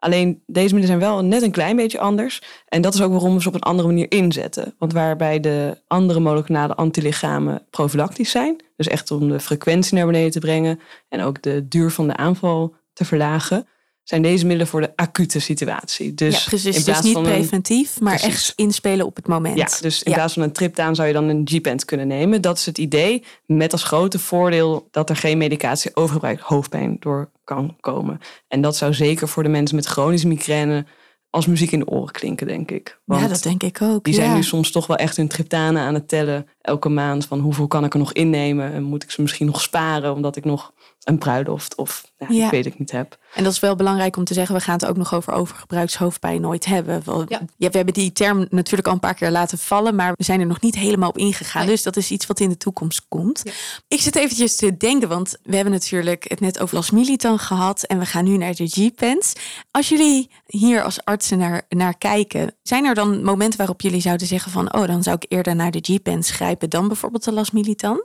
Alleen 0.05 0.43
deze 0.47 0.75
middelen 0.75 0.87
zijn 0.87 1.13
wel 1.13 1.25
net 1.25 1.43
een 1.43 1.51
klein 1.51 1.77
beetje 1.77 1.99
anders. 1.99 2.43
En 2.69 2.83
dat 2.83 2.95
is 2.95 3.03
ook 3.03 3.13
waarom 3.13 3.35
we 3.35 3.43
ze 3.43 3.49
op 3.49 3.55
een 3.55 3.61
andere 3.61 3.89
manier 3.89 4.11
inzetten. 4.11 4.75
Want 4.79 4.93
waarbij 4.93 5.41
de 5.41 5.81
andere 5.87 6.21
moleculare 6.21 6.75
antilichamen 6.75 7.67
profilactisch 7.71 8.31
zijn, 8.31 8.57
dus 8.77 8.89
echt 8.89 9.11
om 9.11 9.29
de 9.29 9.41
frequentie 9.41 9.97
naar 9.97 10.07
beneden 10.07 10.31
te 10.31 10.39
brengen 10.39 10.81
en 11.09 11.21
ook 11.21 11.43
de 11.43 11.69
duur 11.69 11.91
van 11.91 12.07
de 12.07 12.17
aanval 12.17 12.75
te 12.93 13.05
verlagen, 13.05 13.67
zijn 14.05 14.23
deze 14.23 14.45
middelen 14.45 14.67
voor 14.67 14.81
de 14.81 14.93
acute 14.97 15.41
situatie. 15.41 16.15
Dus, 16.15 16.43
ja, 16.43 16.49
precies, 16.49 16.77
in 16.77 16.85
plaats 16.85 17.01
dus 17.01 17.15
niet 17.15 17.23
preventief, 17.23 18.01
maar 18.01 18.21
echt 18.21 18.53
inspelen 18.57 19.07
op 19.07 19.17
het 19.17 19.27
moment. 19.27 19.59
Ja, 19.59 19.69
dus 19.81 20.03
in 20.03 20.13
plaats 20.13 20.33
van 20.33 20.43
een 20.43 20.53
triptaan 20.53 20.95
zou 20.95 21.09
je 21.09 21.15
dan 21.15 21.29
een 21.29 21.49
G-pent 21.51 21.85
kunnen 21.85 22.07
nemen. 22.07 22.43
Dat 22.43 22.59
is 22.59 22.67
het 22.67 22.79
idee, 22.79 23.25
met 23.47 23.73
als 23.73 23.83
grote 23.83 24.19
voordeel 24.19 24.89
dat 24.91 25.11
er 25.11 25.17
geen 25.17 25.39
medicatie 25.39 25.97
overgebruik 25.97 26.41
hoofdpijn 26.41 26.97
door 27.01 27.31
kan 27.45 27.77
komen. 27.81 28.21
En 28.49 28.61
dat 28.61 28.77
zou 28.77 28.95
zeker 28.95 29.29
voor 29.29 29.43
de 29.43 29.49
mensen 29.49 29.77
met 29.77 29.87
chronische 29.87 30.29
migraine 30.29 30.87
als 31.31 31.47
muziek 31.47 31.73
in 31.73 31.79
de 31.79 31.87
oren 31.87 32.13
klinken, 32.13 32.47
denk 32.47 32.71
ik. 32.71 33.01
Want 33.05 33.21
ja, 33.21 33.29
dat 33.29 33.43
denk 33.43 33.63
ik 33.63 33.83
ook. 33.83 34.05
Die 34.05 34.15
zijn 34.15 34.35
nu 34.35 34.43
soms 34.43 34.71
toch 34.71 34.87
wel 34.87 34.97
echt 34.97 35.17
hun 35.17 35.29
triptanen 35.29 35.83
aan 35.83 35.95
het 35.95 36.09
tellen 36.09 36.47
elke 36.61 36.89
maand. 36.89 37.27
Van 37.27 37.41
hoeveel 37.41 37.67
kan 37.67 37.85
ik 37.85 37.93
er 37.93 37.99
nog 37.99 38.13
innemen? 38.13 38.73
En 38.73 38.83
moet 38.83 39.03
ik 39.03 39.11
ze 39.11 39.23
misschien 39.23 39.47
nog 39.47 39.61
sparen 39.61 40.15
omdat 40.15 40.37
ik 40.37 40.45
nog 40.45 40.73
een 41.05 41.19
bruiloft 41.19 41.75
of 41.75 42.13
ja, 42.29 42.45
ik 42.45 42.51
weet 42.51 42.67
ik 42.67 42.79
niet 42.79 42.91
heb. 42.91 43.19
En 43.35 43.45
dat 43.45 43.53
is 43.53 43.61
wel 43.61 43.77
belangrijk 43.77 44.17
om 44.17 44.25
te 44.25 44.35
zeggen. 44.35 44.55
We 44.55 44.61
gaan 44.61 44.75
het 44.75 44.87
ook 44.87 44.97
nog 44.97 45.15
over 45.15 45.33
overgebruikshoofdpijn 45.33 46.41
nooit 46.41 46.65
hebben. 46.65 47.03
Ja. 47.07 47.41
ja. 47.57 47.69
we 47.71 47.77
hebben 47.77 47.95
die 47.95 48.13
term 48.13 48.47
natuurlijk 48.51 48.87
al 48.87 48.93
een 48.93 49.01
paar 49.01 49.15
keer 49.15 49.31
laten 49.31 49.59
vallen, 49.59 49.95
maar 49.95 50.13
we 50.17 50.25
zijn 50.25 50.41
er 50.41 50.47
nog 50.47 50.61
niet 50.61 50.75
helemaal 50.75 51.09
op 51.09 51.19
ingegaan. 51.19 51.67
Dus 51.67 51.83
dat 51.83 51.97
is 51.97 52.11
iets 52.11 52.27
wat 52.27 52.41
in 52.41 52.49
de 52.49 52.57
toekomst 52.57 53.05
komt. 53.09 53.43
Ik 53.89 54.01
zit 54.01 54.17
eventjes 54.17 54.57
te 54.57 54.77
denken, 54.77 55.09
want 55.09 55.37
we 55.43 55.55
hebben 55.55 55.73
natuurlijk 55.73 56.25
het 56.29 56.41
net 56.41 56.61
over 56.61 56.75
Las 56.75 56.91
Militan 56.91 57.39
gehad 57.39 57.83
en 57.83 57.99
we 57.99 58.07
gaan 58.07 58.25
nu 58.25 58.37
naar 58.37 58.55
de 58.55 58.67
G-pens. 58.67 59.33
Als 59.71 59.89
jullie 59.89 60.31
hier 60.47 60.83
als 60.83 61.05
artsen 61.05 61.39
naar, 61.39 61.63
naar 61.69 61.99
kijken, 61.99 62.55
zijn 62.63 62.85
er 62.85 62.95
dan 62.95 63.25
momenten 63.25 63.59
waarop 63.59 63.81
jullie 63.81 64.01
zouden 64.01 64.27
zeggen 64.27 64.53
van, 64.53 64.75
oh, 64.75 64.87
dan 64.87 65.03
zou 65.03 65.17
ik 65.21 65.33
eerder 65.33 65.57
naar 65.57 65.71
de 65.71 65.81
G-pens 65.83 66.31
grijpen 66.31 66.71
dan 66.71 66.89
bijvoorbeeld 66.89 67.25
de 67.25 67.33
Las 67.33 67.51
Militan? 67.51 68.05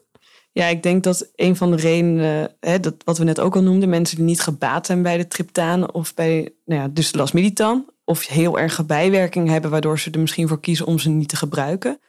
Ja, 0.51 0.65
ik 0.67 0.83
denk 0.83 1.03
dat 1.03 1.29
een 1.35 1.55
van 1.55 1.71
de 1.71 1.77
redenen, 1.77 2.55
hè, 2.59 2.79
dat, 2.79 2.95
wat 3.03 3.17
we 3.17 3.23
net 3.23 3.39
ook 3.39 3.55
al 3.55 3.61
noemden, 3.61 3.89
mensen 3.89 4.15
die 4.15 4.25
niet 4.25 4.41
gebaat 4.41 4.85
zijn 4.85 5.01
bij 5.01 5.17
de 5.17 5.27
triptaan 5.27 5.93
of 5.93 6.13
bij, 6.13 6.53
nou 6.65 6.81
ja, 6.81 6.87
dus 6.87 7.11
de 7.11 7.17
lasmilitan, 7.17 7.85
of 8.05 8.27
heel 8.27 8.59
erg 8.59 8.85
bijwerking 8.85 9.49
hebben, 9.49 9.71
waardoor 9.71 9.99
ze 9.99 10.11
er 10.11 10.19
misschien 10.19 10.47
voor 10.47 10.59
kiezen 10.59 10.85
om 10.85 10.99
ze 10.99 11.09
niet 11.09 11.29
te 11.29 11.35
gebruiken. 11.35 11.99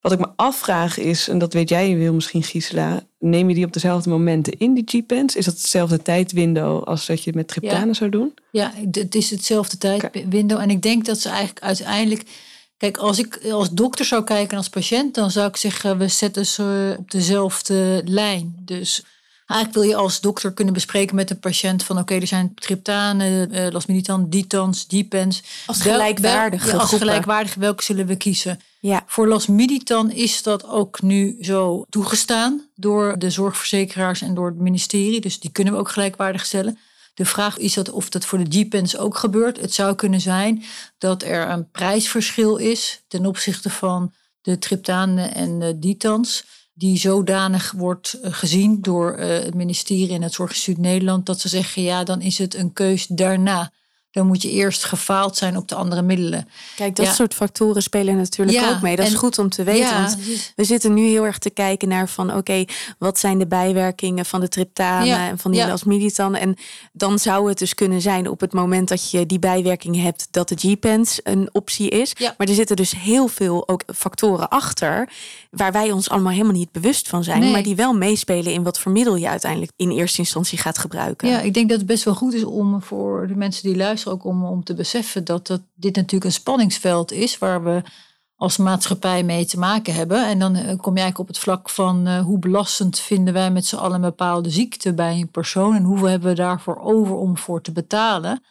Wat 0.00 0.12
ik 0.12 0.18
me 0.18 0.28
afvraag 0.36 0.98
is, 0.98 1.28
en 1.28 1.38
dat 1.38 1.52
weet 1.52 1.68
jij 1.68 1.96
wil 1.96 2.14
misschien 2.14 2.42
Gisela, 2.42 3.06
neem 3.18 3.48
je 3.48 3.54
die 3.54 3.64
op 3.64 3.72
dezelfde 3.72 4.10
momenten 4.10 4.58
in, 4.58 4.74
die 4.74 4.84
G-pens? 4.86 5.36
Is 5.36 5.44
dat 5.44 5.54
hetzelfde 5.54 6.02
tijdwindow 6.02 6.84
als 6.84 7.06
dat 7.06 7.22
je 7.22 7.32
met 7.34 7.48
triptanen 7.48 7.94
zou 7.94 8.10
doen? 8.10 8.34
Ja, 8.50 8.72
het 8.90 9.14
is 9.14 9.30
hetzelfde 9.30 9.78
tijdwindow. 9.78 10.60
En 10.60 10.70
ik 10.70 10.82
denk 10.82 11.04
dat 11.04 11.18
ze 11.18 11.28
eigenlijk 11.28 11.60
uiteindelijk 11.60 12.22
Kijk, 12.76 12.96
als 12.96 13.18
ik 13.18 13.46
als 13.50 13.70
dokter 13.70 14.04
zou 14.04 14.24
kijken 14.24 14.56
als 14.56 14.68
patiënt, 14.68 15.14
dan 15.14 15.30
zou 15.30 15.48
ik 15.48 15.56
zeggen, 15.56 15.98
we 15.98 16.08
zetten 16.08 16.46
ze 16.46 16.94
op 16.98 17.10
dezelfde 17.10 18.02
lijn. 18.04 18.56
Dus 18.58 19.04
Eigenlijk 19.46 19.80
wil 19.80 19.90
je 19.90 20.02
als 20.02 20.20
dokter 20.20 20.52
kunnen 20.52 20.74
bespreken 20.74 21.16
met 21.16 21.30
een 21.30 21.38
patiënt 21.38 21.84
van 21.84 21.98
oké, 21.98 22.14
er 22.14 22.26
zijn 22.26 22.54
triptanen, 22.54 23.54
uh, 23.54 23.66
lasminitan, 23.70 24.28
ditans, 24.28 24.86
dipens. 24.86 25.42
Als 25.66 25.80
gelijkwaardige 25.80 26.70
wel, 26.70 26.80
Als 26.80 26.94
gelijkwaardige, 26.94 27.60
welke 27.60 27.82
zullen 27.82 28.06
we 28.06 28.16
kiezen? 28.16 28.60
Ja. 28.80 29.04
Voor 29.06 29.28
lasminitan 29.28 30.10
is 30.10 30.42
dat 30.42 30.68
ook 30.68 31.02
nu 31.02 31.36
zo 31.40 31.84
toegestaan 31.88 32.62
door 32.74 33.18
de 33.18 33.30
zorgverzekeraars 33.30 34.22
en 34.22 34.34
door 34.34 34.46
het 34.46 34.58
ministerie. 34.58 35.20
Dus 35.20 35.40
die 35.40 35.50
kunnen 35.50 35.72
we 35.72 35.78
ook 35.78 35.90
gelijkwaardig 35.90 36.46
stellen. 36.46 36.78
De 37.16 37.24
vraag 37.24 37.58
is 37.58 37.74
dat 37.74 37.90
of 37.90 38.08
dat 38.08 38.24
voor 38.24 38.44
de 38.44 38.58
G-pens 38.58 38.96
ook 38.96 39.16
gebeurt. 39.16 39.60
Het 39.60 39.74
zou 39.74 39.94
kunnen 39.94 40.20
zijn 40.20 40.64
dat 40.98 41.22
er 41.22 41.50
een 41.50 41.70
prijsverschil 41.70 42.56
is 42.56 43.04
ten 43.08 43.26
opzichte 43.26 43.70
van 43.70 44.12
de 44.40 44.58
triptanen 44.58 45.34
en 45.34 45.58
de 45.58 45.78
ditans 45.78 46.44
die 46.72 46.98
zodanig 46.98 47.72
wordt 47.72 48.12
eh, 48.12 48.32
gezien 48.32 48.80
door 48.80 49.12
eh, 49.12 49.28
het 49.28 49.54
ministerie 49.54 50.12
en 50.12 50.22
het 50.22 50.32
Zorginstituut 50.32 50.82
Nederland, 50.82 51.26
dat 51.26 51.40
ze 51.40 51.48
zeggen, 51.48 51.82
ja, 51.82 52.04
dan 52.04 52.20
is 52.20 52.38
het 52.38 52.54
een 52.54 52.72
keus 52.72 53.06
daarna 53.06 53.72
dan 54.16 54.26
moet 54.26 54.42
je 54.42 54.50
eerst 54.50 54.84
gefaald 54.84 55.36
zijn 55.36 55.56
op 55.56 55.68
de 55.68 55.74
andere 55.74 56.02
middelen. 56.02 56.48
Kijk, 56.76 56.96
dat 56.96 57.14
soort 57.14 57.34
factoren 57.34 57.82
spelen 57.82 58.16
natuurlijk 58.16 58.66
ook 58.66 58.80
mee. 58.80 58.96
Dat 58.96 59.06
is 59.06 59.14
goed 59.14 59.38
om 59.38 59.48
te 59.48 59.62
weten. 59.62 59.94
want 59.94 60.18
we 60.56 60.64
zitten 60.64 60.94
nu 60.94 61.06
heel 61.06 61.24
erg 61.24 61.38
te 61.38 61.50
kijken 61.50 61.88
naar 61.88 62.08
van 62.08 62.36
oké, 62.36 62.64
wat 62.98 63.18
zijn 63.18 63.38
de 63.38 63.46
bijwerkingen 63.46 64.24
van 64.24 64.40
de 64.40 64.48
triptanen 64.48 65.18
en 65.18 65.38
van 65.38 65.50
die 65.50 65.60
ja. 65.60 65.68
lasminitan. 65.68 66.34
En 66.34 66.56
dan 66.92 67.18
zou 67.18 67.48
het 67.48 67.58
dus 67.58 67.74
kunnen 67.74 68.00
zijn 68.00 68.28
op 68.28 68.40
het 68.40 68.52
moment 68.52 68.88
dat 68.88 69.10
je 69.10 69.26
die 69.26 69.38
bijwerkingen 69.38 70.00
hebt, 70.00 70.28
dat 70.30 70.48
de 70.48 70.56
G-pens 70.56 71.20
een 71.22 71.48
optie 71.52 71.88
is. 71.88 72.12
Maar 72.36 72.46
er 72.46 72.54
zitten 72.54 72.76
dus 72.76 72.94
heel 72.96 73.28
veel 73.28 73.68
ook 73.68 73.82
factoren 73.94 74.48
achter, 74.48 75.08
waar 75.50 75.72
wij 75.72 75.92
ons 75.92 76.10
allemaal 76.10 76.32
helemaal 76.32 76.52
niet 76.52 76.72
bewust 76.72 77.08
van 77.08 77.24
zijn, 77.24 77.50
maar 77.50 77.62
die 77.62 77.76
wel 77.76 77.92
meespelen 77.92 78.52
in 78.52 78.62
wat 78.62 78.78
voor 78.78 78.92
middel 78.92 79.16
je 79.16 79.28
uiteindelijk 79.28 79.72
in 79.76 79.90
eerste 79.90 80.18
instantie 80.18 80.58
gaat 80.58 80.78
gebruiken. 80.78 81.28
Ja, 81.28 81.40
ik 81.40 81.54
denk 81.54 81.68
dat 81.68 81.78
het 81.78 81.86
best 81.86 82.04
wel 82.04 82.14
goed 82.14 82.34
is 82.34 82.44
om 82.44 82.82
voor 82.82 83.26
de 83.26 83.36
mensen 83.36 83.62
die 83.62 83.76
luisteren 83.76 84.05
ook 84.08 84.24
om, 84.24 84.44
om 84.44 84.64
te 84.64 84.74
beseffen 84.74 85.24
dat, 85.24 85.46
dat 85.46 85.60
dit 85.74 85.96
natuurlijk 85.96 86.24
een 86.24 86.32
spanningsveld 86.32 87.12
is 87.12 87.38
waar 87.38 87.64
we 87.64 87.82
als 88.36 88.56
maatschappij 88.56 89.22
mee 89.22 89.44
te 89.44 89.58
maken 89.58 89.94
hebben. 89.94 90.26
En 90.26 90.38
dan 90.38 90.54
eh, 90.54 90.62
kom 90.62 90.94
je 90.94 91.00
eigenlijk 91.00 91.18
op 91.18 91.26
het 91.26 91.38
vlak 91.38 91.70
van 91.70 92.08
uh, 92.08 92.20
hoe 92.20 92.38
belastend 92.38 92.98
vinden 92.98 93.34
wij 93.34 93.50
met 93.50 93.66
z'n 93.66 93.76
allen 93.76 93.94
een 93.94 94.00
bepaalde 94.00 94.50
ziekte 94.50 94.94
bij 94.94 95.20
een 95.20 95.30
persoon 95.30 95.74
en 95.74 95.82
hoeveel 95.82 96.08
hebben 96.08 96.28
we 96.28 96.34
daarvoor 96.34 96.80
over 96.80 97.14
om 97.14 97.38
voor 97.38 97.62
te 97.62 97.72
betalen. 97.72 98.42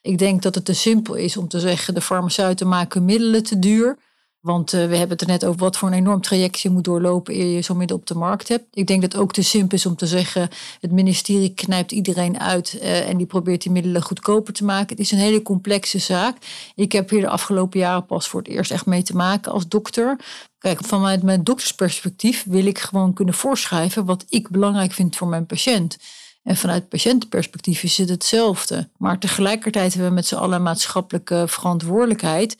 Ik 0.00 0.18
denk 0.18 0.42
dat 0.42 0.54
het 0.54 0.64
te 0.64 0.74
simpel 0.74 1.14
is 1.14 1.36
om 1.36 1.48
te 1.48 1.60
zeggen 1.60 1.94
de 1.94 2.00
farmaceuten 2.00 2.68
maken 2.68 3.04
middelen 3.04 3.42
te 3.42 3.58
duur. 3.58 3.98
Want 4.44 4.72
uh, 4.72 4.80
we 4.86 4.96
hebben 4.96 5.08
het 5.08 5.20
er 5.20 5.26
net 5.26 5.44
over 5.44 5.60
wat 5.60 5.76
voor 5.76 5.88
een 5.88 5.94
enorm 5.94 6.20
traject 6.20 6.60
je 6.60 6.70
moet 6.70 6.84
doorlopen 6.84 7.34
eer 7.34 7.46
je 7.46 7.62
zo'n 7.62 7.76
middel 7.76 7.96
op 7.96 8.06
de 8.06 8.14
markt 8.14 8.48
hebt. 8.48 8.64
Ik 8.72 8.86
denk 8.86 9.00
dat 9.00 9.12
het 9.12 9.20
ook 9.20 9.32
te 9.32 9.42
simpel 9.42 9.76
is 9.76 9.86
om 9.86 9.96
te 9.96 10.06
zeggen, 10.06 10.48
het 10.80 10.90
ministerie 10.90 11.54
knijpt 11.54 11.92
iedereen 11.92 12.40
uit 12.40 12.78
uh, 12.82 13.08
en 13.08 13.16
die 13.16 13.26
probeert 13.26 13.62
die 13.62 13.72
middelen 13.72 14.02
goedkoper 14.02 14.52
te 14.52 14.64
maken. 14.64 14.88
Het 14.88 14.98
is 14.98 15.10
een 15.10 15.18
hele 15.18 15.42
complexe 15.42 15.98
zaak. 15.98 16.36
Ik 16.74 16.92
heb 16.92 17.10
hier 17.10 17.20
de 17.20 17.28
afgelopen 17.28 17.78
jaren 17.78 18.06
pas 18.06 18.28
voor 18.28 18.40
het 18.40 18.48
eerst 18.48 18.70
echt 18.70 18.86
mee 18.86 19.02
te 19.02 19.16
maken 19.16 19.52
als 19.52 19.68
dokter. 19.68 20.16
Kijk, 20.58 20.84
vanuit 20.84 21.22
mijn 21.22 21.44
doktersperspectief 21.44 22.44
wil 22.48 22.66
ik 22.66 22.78
gewoon 22.78 23.12
kunnen 23.12 23.34
voorschrijven 23.34 24.04
wat 24.04 24.24
ik 24.28 24.48
belangrijk 24.48 24.92
vind 24.92 25.16
voor 25.16 25.28
mijn 25.28 25.46
patiënt. 25.46 25.96
En 26.42 26.56
vanuit 26.56 26.88
patiëntenperspectief 26.88 27.82
is 27.82 27.98
het 27.98 28.08
hetzelfde. 28.08 28.88
Maar 28.96 29.18
tegelijkertijd 29.18 29.92
hebben 29.92 30.08
we 30.08 30.16
met 30.16 30.26
z'n 30.26 30.34
allen 30.34 30.62
maatschappelijke 30.62 31.44
verantwoordelijkheid 31.46 32.56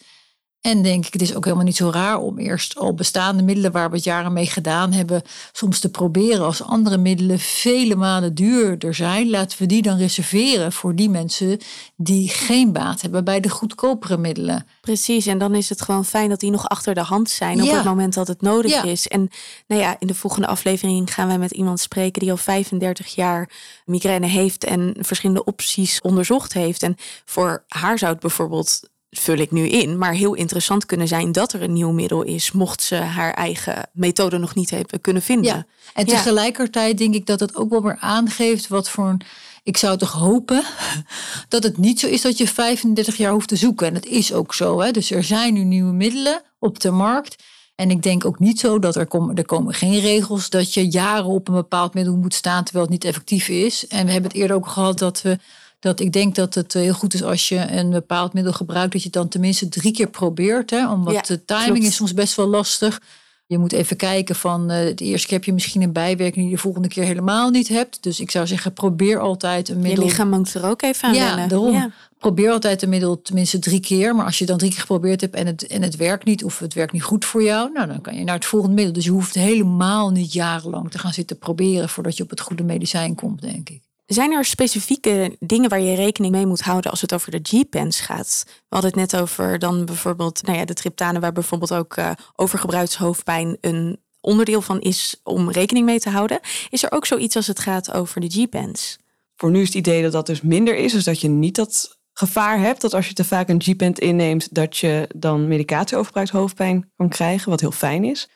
en 0.64 0.82
denk 0.82 1.06
ik, 1.06 1.12
het 1.12 1.22
is 1.22 1.34
ook 1.34 1.44
helemaal 1.44 1.64
niet 1.64 1.76
zo 1.76 1.90
raar 1.90 2.18
om 2.18 2.38
eerst 2.38 2.76
al 2.76 2.94
bestaande 2.94 3.42
middelen 3.42 3.72
waar 3.72 3.90
we 3.90 3.96
het 3.96 4.04
jaren 4.04 4.32
mee 4.32 4.46
gedaan 4.46 4.92
hebben, 4.92 5.22
soms 5.52 5.80
te 5.80 5.90
proberen 5.90 6.44
als 6.44 6.62
andere 6.62 6.96
middelen 6.96 7.38
vele 7.38 7.96
malen 7.96 8.34
duurder 8.34 8.94
zijn. 8.94 9.30
Laten 9.30 9.58
we 9.58 9.66
die 9.66 9.82
dan 9.82 9.96
reserveren 9.96 10.72
voor 10.72 10.94
die 10.94 11.10
mensen 11.10 11.58
die 11.96 12.28
geen 12.28 12.72
baat 12.72 13.00
hebben 13.00 13.24
bij 13.24 13.40
de 13.40 13.48
goedkopere 13.48 14.16
middelen. 14.16 14.66
Precies, 14.80 15.26
en 15.26 15.38
dan 15.38 15.54
is 15.54 15.68
het 15.68 15.82
gewoon 15.82 16.04
fijn 16.04 16.28
dat 16.28 16.40
die 16.40 16.50
nog 16.50 16.68
achter 16.68 16.94
de 16.94 17.00
hand 17.00 17.30
zijn 17.30 17.62
op 17.62 17.70
het 17.70 17.84
moment 17.84 18.14
dat 18.14 18.28
het 18.28 18.42
nodig 18.42 18.84
is. 18.84 19.08
En 19.08 19.28
nou 19.66 19.80
ja, 19.80 19.96
in 19.98 20.06
de 20.06 20.14
volgende 20.14 20.46
aflevering 20.46 21.14
gaan 21.14 21.26
wij 21.26 21.38
met 21.38 21.50
iemand 21.50 21.80
spreken 21.80 22.20
die 22.20 22.30
al 22.30 22.36
35 22.36 23.14
jaar 23.14 23.50
migraine 23.84 24.26
heeft 24.26 24.64
en 24.64 24.94
verschillende 24.98 25.44
opties 25.44 26.00
onderzocht 26.00 26.52
heeft. 26.52 26.82
En 26.82 26.96
voor 27.24 27.64
haar 27.68 27.98
zou 27.98 28.12
het 28.12 28.20
bijvoorbeeld 28.20 28.92
vul 29.18 29.36
ik 29.36 29.50
nu 29.50 29.68
in, 29.68 29.98
maar 29.98 30.12
heel 30.12 30.34
interessant 30.34 30.86
kunnen 30.86 31.08
zijn 31.08 31.32
dat 31.32 31.52
er 31.52 31.62
een 31.62 31.72
nieuw 31.72 31.92
middel 31.92 32.22
is, 32.22 32.52
mocht 32.52 32.82
ze 32.82 32.94
haar 32.94 33.32
eigen 33.34 33.88
methode 33.92 34.38
nog 34.38 34.54
niet 34.54 34.70
hebben 34.70 35.00
kunnen 35.00 35.22
vinden. 35.22 35.54
Ja. 35.54 35.66
En 35.94 36.06
tegelijkertijd 36.06 36.98
denk 36.98 37.14
ik 37.14 37.26
dat 37.26 37.40
het 37.40 37.56
ook 37.56 37.70
wel 37.70 37.82
weer 37.82 37.96
aangeeft 38.00 38.68
wat 38.68 38.90
voor 38.90 39.08
een. 39.08 39.20
Ik 39.62 39.76
zou 39.76 39.98
toch 39.98 40.12
hopen 40.12 40.62
dat 41.48 41.62
het 41.62 41.78
niet 41.78 42.00
zo 42.00 42.06
is 42.06 42.22
dat 42.22 42.38
je 42.38 42.48
35 42.48 43.16
jaar 43.16 43.32
hoeft 43.32 43.48
te 43.48 43.56
zoeken. 43.56 43.86
En 43.86 43.94
dat 43.94 44.06
is 44.06 44.32
ook 44.32 44.54
zo. 44.54 44.80
Hè? 44.80 44.90
Dus 44.90 45.10
er 45.10 45.24
zijn 45.24 45.54
nu 45.54 45.64
nieuwe 45.64 45.92
middelen 45.92 46.42
op 46.58 46.80
de 46.80 46.90
markt. 46.90 47.42
En 47.74 47.90
ik 47.90 48.02
denk 48.02 48.24
ook 48.24 48.38
niet 48.38 48.60
zo 48.60 48.78
dat 48.78 48.96
er 48.96 49.06
komen, 49.06 49.36
er 49.36 49.44
komen 49.44 49.74
geen 49.74 50.00
regels 50.00 50.50
dat 50.50 50.74
je 50.74 50.90
jaren 50.90 51.24
op 51.24 51.48
een 51.48 51.54
bepaald 51.54 51.94
middel 51.94 52.16
moet 52.16 52.34
staan 52.34 52.64
terwijl 52.64 52.84
het 52.84 52.94
niet 52.94 53.04
effectief 53.04 53.48
is. 53.48 53.86
En 53.86 54.06
we 54.06 54.12
hebben 54.12 54.30
het 54.30 54.40
eerder 54.40 54.56
ook 54.56 54.68
gehad 54.68 54.98
dat 54.98 55.22
we 55.22 55.38
dat 55.84 56.00
ik 56.00 56.12
denk 56.12 56.34
dat 56.34 56.54
het 56.54 56.72
heel 56.72 56.92
goed 56.92 57.14
is 57.14 57.22
als 57.22 57.48
je 57.48 57.70
een 57.70 57.90
bepaald 57.90 58.32
middel 58.32 58.52
gebruikt, 58.52 58.92
dat 58.92 59.00
je 59.00 59.06
het 59.06 59.16
dan 59.16 59.28
tenminste 59.28 59.68
drie 59.68 59.92
keer 59.92 60.08
probeert. 60.08 60.70
Hè? 60.70 60.90
Omdat 60.90 61.26
de 61.26 61.44
timing 61.44 61.84
is 61.84 61.94
soms 61.94 62.14
best 62.14 62.34
wel 62.34 62.46
lastig. 62.46 63.00
Je 63.46 63.58
moet 63.58 63.72
even 63.72 63.96
kijken 63.96 64.34
van 64.34 64.60
uh, 64.60 64.76
de 64.94 65.04
eerste 65.04 65.26
keer 65.26 65.36
heb 65.36 65.46
je 65.46 65.52
misschien 65.52 65.82
een 65.82 65.92
bijwerking 65.92 66.34
die 66.34 66.44
je 66.44 66.54
de 66.54 66.60
volgende 66.60 66.88
keer 66.88 67.04
helemaal 67.04 67.50
niet 67.50 67.68
hebt. 67.68 68.02
Dus 68.02 68.20
ik 68.20 68.30
zou 68.30 68.46
zeggen, 68.46 68.72
probeer 68.72 69.18
altijd 69.18 69.68
een 69.68 69.80
middel. 69.80 70.02
Je 70.02 70.08
lichaam 70.08 70.28
moet 70.28 70.54
er 70.54 70.66
ook 70.66 70.82
even 70.82 71.08
aan 71.08 71.14
ja, 71.14 71.46
Daarom. 71.46 71.92
Probeer 72.18 72.50
altijd 72.50 72.82
een 72.82 72.88
middel 72.88 73.22
tenminste 73.22 73.58
drie 73.58 73.80
keer. 73.80 74.14
Maar 74.14 74.24
als 74.24 74.38
je 74.38 74.46
dan 74.46 74.58
drie 74.58 74.70
keer 74.70 74.80
geprobeerd 74.80 75.20
hebt 75.20 75.34
en 75.34 75.46
het, 75.46 75.66
en 75.66 75.82
het 75.82 75.96
werkt 75.96 76.24
niet 76.24 76.44
of 76.44 76.58
het 76.58 76.74
werkt 76.74 76.92
niet 76.92 77.02
goed 77.02 77.24
voor 77.24 77.42
jou, 77.42 77.72
nou 77.72 77.86
dan 77.86 78.00
kan 78.00 78.16
je 78.16 78.24
naar 78.24 78.34
het 78.34 78.44
volgende 78.44 78.74
middel. 78.74 78.92
Dus 78.92 79.04
je 79.04 79.10
hoeft 79.10 79.34
helemaal 79.34 80.10
niet 80.10 80.32
jarenlang 80.32 80.90
te 80.90 80.98
gaan 80.98 81.12
zitten 81.12 81.38
proberen 81.38 81.88
voordat 81.88 82.16
je 82.16 82.22
op 82.22 82.30
het 82.30 82.40
goede 82.40 82.62
medicijn 82.62 83.14
komt, 83.14 83.40
denk 83.40 83.68
ik. 83.68 83.83
Zijn 84.06 84.32
er 84.32 84.44
specifieke 84.44 85.36
dingen 85.40 85.70
waar 85.70 85.80
je 85.80 85.94
rekening 85.94 86.32
mee 86.32 86.46
moet 86.46 86.60
houden 86.60 86.90
als 86.90 87.00
het 87.00 87.14
over 87.14 87.30
de 87.30 87.40
G-pens 87.42 88.00
gaat? 88.00 88.44
We 88.46 88.52
hadden 88.68 88.90
het 88.90 89.00
net 89.00 89.20
over 89.20 89.58
dan 89.58 89.84
bijvoorbeeld 89.84 90.42
nou 90.42 90.58
ja, 90.58 90.64
de 90.64 90.74
triptanen, 90.74 91.20
waar 91.20 91.32
bijvoorbeeld 91.32 91.72
ook 91.72 91.96
uh, 91.96 92.10
overgebruikshoofdpijn 92.36 93.56
een 93.60 94.00
onderdeel 94.20 94.62
van 94.62 94.80
is 94.80 95.20
om 95.22 95.50
rekening 95.50 95.86
mee 95.86 96.00
te 96.00 96.10
houden. 96.10 96.40
Is 96.70 96.82
er 96.82 96.92
ook 96.92 97.06
zoiets 97.06 97.36
als 97.36 97.46
het 97.46 97.58
gaat 97.58 97.92
over 97.92 98.20
de 98.20 98.28
G-pens? 98.28 98.98
Voor 99.36 99.50
nu 99.50 99.60
is 99.60 99.66
het 99.66 99.76
idee 99.76 100.02
dat 100.02 100.12
dat 100.12 100.26
dus 100.26 100.40
minder 100.40 100.76
is, 100.76 100.92
dus 100.92 101.04
dat 101.04 101.20
je 101.20 101.28
niet 101.28 101.54
dat 101.54 101.98
gevaar 102.12 102.58
hebt 102.58 102.80
dat 102.80 102.94
als 102.94 103.08
je 103.08 103.14
te 103.14 103.24
vaak 103.24 103.48
een 103.48 103.62
G-pen 103.62 103.94
inneemt, 103.94 104.54
dat 104.54 104.76
je 104.76 105.08
dan 105.16 105.48
medicatie 105.48 105.98
hoofdpijn 106.30 106.92
kan 106.96 107.08
krijgen, 107.08 107.50
wat 107.50 107.60
heel 107.60 107.70
fijn 107.70 108.04
is. 108.04 108.28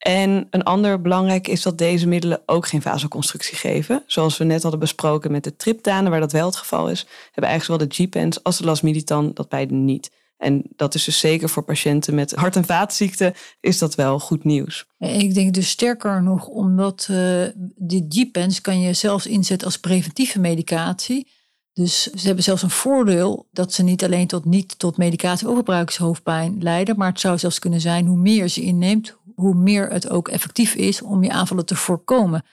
En 0.00 0.46
een 0.50 0.62
ander 0.62 1.00
belangrijk 1.00 1.48
is 1.48 1.62
dat 1.62 1.78
deze 1.78 2.08
middelen 2.08 2.42
ook 2.46 2.66
geen 2.66 2.82
vasoconstructie 2.82 3.56
geven. 3.56 4.02
Zoals 4.06 4.38
we 4.38 4.44
net 4.44 4.62
hadden 4.62 4.80
besproken 4.80 5.30
met 5.30 5.44
de 5.44 5.56
triptanen, 5.56 6.10
waar 6.10 6.20
dat 6.20 6.32
wel 6.32 6.46
het 6.46 6.56
geval 6.56 6.90
is, 6.90 7.06
hebben 7.32 7.50
eigenlijk 7.50 7.64
zowel 7.64 7.88
de 7.88 7.94
G-pens 7.94 8.42
als 8.42 8.58
de 8.58 8.64
lasminitan 8.64 9.30
dat 9.34 9.48
beide 9.48 9.74
niet. 9.74 10.10
En 10.36 10.62
dat 10.76 10.94
is 10.94 11.04
dus 11.04 11.18
zeker 11.18 11.48
voor 11.48 11.62
patiënten 11.62 12.14
met 12.14 12.32
hart- 12.34 12.56
en 12.56 12.64
vaatziekten 12.64 13.34
is 13.60 13.78
dat 13.78 13.94
wel 13.94 14.18
goed 14.18 14.44
nieuws. 14.44 14.86
Ik 14.98 15.34
denk 15.34 15.54
dus 15.54 15.68
sterker 15.68 16.22
nog, 16.22 16.46
omdat 16.46 17.08
uh, 17.10 17.46
die 17.76 18.06
G-pens 18.08 18.60
kan 18.60 18.80
je 18.80 18.92
zelfs 18.92 19.26
inzetten 19.26 19.66
als 19.66 19.78
preventieve 19.78 20.38
medicatie. 20.38 21.28
Dus 21.72 22.02
ze 22.02 22.26
hebben 22.26 22.44
zelfs 22.44 22.62
een 22.62 22.70
voordeel 22.70 23.48
dat 23.52 23.72
ze 23.72 23.82
niet 23.82 24.04
alleen 24.04 24.26
tot, 24.26 24.44
niet 24.44 24.78
tot 24.78 24.96
medicatie 24.96 25.48
overbruikshoofdpijn 25.48 26.62
leiden, 26.62 26.96
maar 26.96 27.08
het 27.08 27.20
zou 27.20 27.38
zelfs 27.38 27.58
kunnen 27.58 27.80
zijn 27.80 28.06
hoe 28.06 28.18
meer 28.18 28.48
ze 28.48 28.62
inneemt, 28.62 29.16
hoe 29.40 29.54
meer 29.54 29.90
het 29.90 30.10
ook 30.10 30.28
effectief 30.28 30.74
is 30.74 31.02
om 31.02 31.24
je 31.24 31.30
aanvallen 31.30 31.66
te 31.66 31.76
voorkomen. 31.76 32.44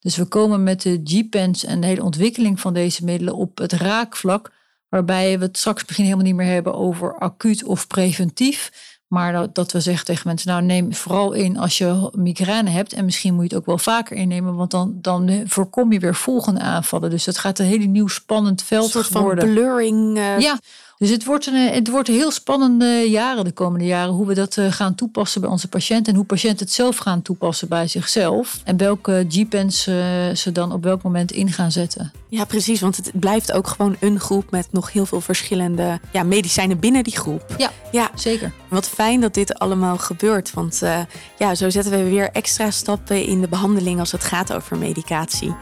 Dus 0.00 0.16
we 0.16 0.24
komen 0.24 0.62
met 0.62 0.82
de 0.82 1.00
G-pens 1.04 1.64
en 1.64 1.80
de 1.80 1.86
hele 1.86 2.02
ontwikkeling 2.02 2.60
van 2.60 2.74
deze 2.74 3.04
middelen 3.04 3.34
op 3.34 3.58
het 3.58 3.72
raakvlak, 3.72 4.52
waarbij 4.88 5.38
we 5.38 5.44
het 5.44 5.58
straks 5.58 5.82
misschien 5.82 6.04
helemaal 6.04 6.26
niet 6.26 6.34
meer 6.34 6.52
hebben 6.52 6.74
over 6.74 7.18
acuut 7.18 7.64
of 7.64 7.86
preventief. 7.86 8.90
Maar 9.06 9.32
dat, 9.32 9.54
dat 9.54 9.72
we 9.72 9.80
zeggen 9.80 10.04
tegen 10.04 10.26
mensen, 10.26 10.50
nou 10.50 10.62
neem 10.62 10.94
vooral 10.94 11.32
in 11.32 11.58
als 11.58 11.78
je 11.78 12.10
migraine 12.14 12.70
hebt. 12.70 12.92
En 12.92 13.04
misschien 13.04 13.34
moet 13.34 13.42
je 13.42 13.48
het 13.48 13.58
ook 13.58 13.66
wel 13.66 13.78
vaker 13.78 14.16
innemen, 14.16 14.54
want 14.54 14.70
dan, 14.70 14.98
dan 15.00 15.42
voorkom 15.46 15.92
je 15.92 15.98
weer 15.98 16.14
volgende 16.14 16.60
aanvallen. 16.60 17.10
Dus 17.10 17.24
dat 17.24 17.38
gaat 17.38 17.58
een 17.58 17.66
hele 17.66 17.84
nieuw 17.84 18.08
spannend 18.08 18.62
veld 18.62 18.84
een 18.84 18.90
soort 18.90 19.22
worden. 19.22 19.44
Van 19.44 19.54
blurring. 19.54 20.16
Uh, 20.16 20.38
ja, 20.38 20.58
Dus 21.02 21.10
het 21.10 21.24
wordt, 21.24 21.46
een, 21.46 21.72
het 21.72 21.88
wordt 21.88 22.08
heel 22.08 22.30
spannende 22.30 23.10
jaren 23.10 23.44
de 23.44 23.52
komende 23.52 23.86
jaren. 23.86 24.12
Hoe 24.12 24.26
we 24.26 24.34
dat 24.34 24.56
eh, 24.56 24.72
gaan 24.72 24.94
toepassen 24.94 25.40
bij 25.40 25.50
onze 25.50 25.68
patiënten. 25.68 26.12
En 26.12 26.18
hoe 26.18 26.26
patiënten 26.26 26.64
het 26.64 26.74
zelf 26.74 26.96
gaan 26.96 27.22
toepassen 27.22 27.68
bij 27.68 27.88
zichzelf. 27.88 28.60
En 28.64 28.76
welke 28.76 29.26
G-pens 29.28 29.86
uh, 29.86 29.94
ze 30.34 30.52
dan 30.52 30.72
op 30.72 30.82
welk 30.82 31.02
moment 31.02 31.32
in 31.32 31.52
gaan 31.52 31.72
zetten. 31.72 32.12
Ja, 32.28 32.44
precies. 32.44 32.80
Want 32.80 32.96
het 32.96 33.10
blijft 33.14 33.52
ook 33.52 33.66
gewoon 33.66 33.96
een 34.00 34.20
groep 34.20 34.50
met 34.50 34.68
nog 34.70 34.92
heel 34.92 35.06
veel 35.06 35.20
verschillende 35.20 36.00
ja, 36.12 36.22
medicijnen 36.22 36.78
binnen 36.78 37.04
die 37.04 37.16
groep. 37.16 37.54
Ja, 37.58 37.70
ja, 37.92 38.10
zeker. 38.14 38.52
Wat 38.68 38.88
fijn 38.88 39.20
dat 39.20 39.34
dit 39.34 39.58
allemaal 39.58 39.98
gebeurt. 39.98 40.52
Want 40.52 40.80
uh, 40.82 40.98
ja, 41.38 41.54
zo 41.54 41.70
zetten 41.70 41.92
we 41.92 42.10
weer 42.10 42.30
extra 42.30 42.70
stappen 42.70 43.24
in 43.24 43.40
de 43.40 43.48
behandeling 43.48 43.98
als 44.00 44.12
het 44.12 44.24
gaat 44.24 44.52
over 44.52 44.78
medicatie. 44.78 45.54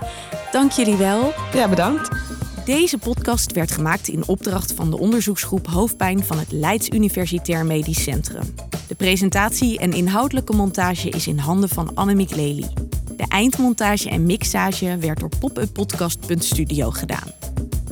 Dank 0.52 0.72
jullie 0.72 0.96
wel. 0.96 1.32
Ja, 1.54 1.68
bedankt. 1.68 2.29
Deze 2.64 2.98
podcast 2.98 3.52
werd 3.52 3.70
gemaakt 3.70 4.08
in 4.08 4.26
opdracht 4.26 4.72
van 4.72 4.90
de 4.90 4.98
onderzoeksgroep 4.98 5.66
Hoofdpijn 5.66 6.24
van 6.24 6.38
het 6.38 6.52
Leids 6.52 6.88
Universitair 6.88 7.66
Medisch 7.66 8.02
Centrum. 8.02 8.54
De 8.86 8.94
presentatie 8.94 9.78
en 9.78 9.92
inhoudelijke 9.92 10.52
montage 10.52 11.08
is 11.08 11.26
in 11.26 11.38
handen 11.38 11.68
van 11.68 11.94
Annemiek 11.94 12.34
Lely. 12.36 12.66
De 13.16 13.24
eindmontage 13.28 14.08
en 14.08 14.26
mixage 14.26 14.96
werd 14.96 15.20
door 15.20 15.30
popuppodcast.studio 15.38 16.90
gedaan. 16.90 17.32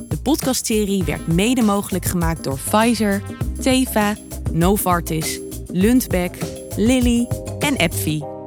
De 0.07 0.17
podcastserie 0.17 1.03
werd 1.03 1.27
mede 1.27 1.61
mogelijk 1.61 2.05
gemaakt 2.05 2.43
door 2.43 2.59
Pfizer, 2.69 3.21
Teva, 3.61 4.15
Novartis, 4.51 5.39
Lundbeck, 5.67 6.37
Lilly 6.75 7.27
en 7.59 7.75
Epvi. 7.75 8.38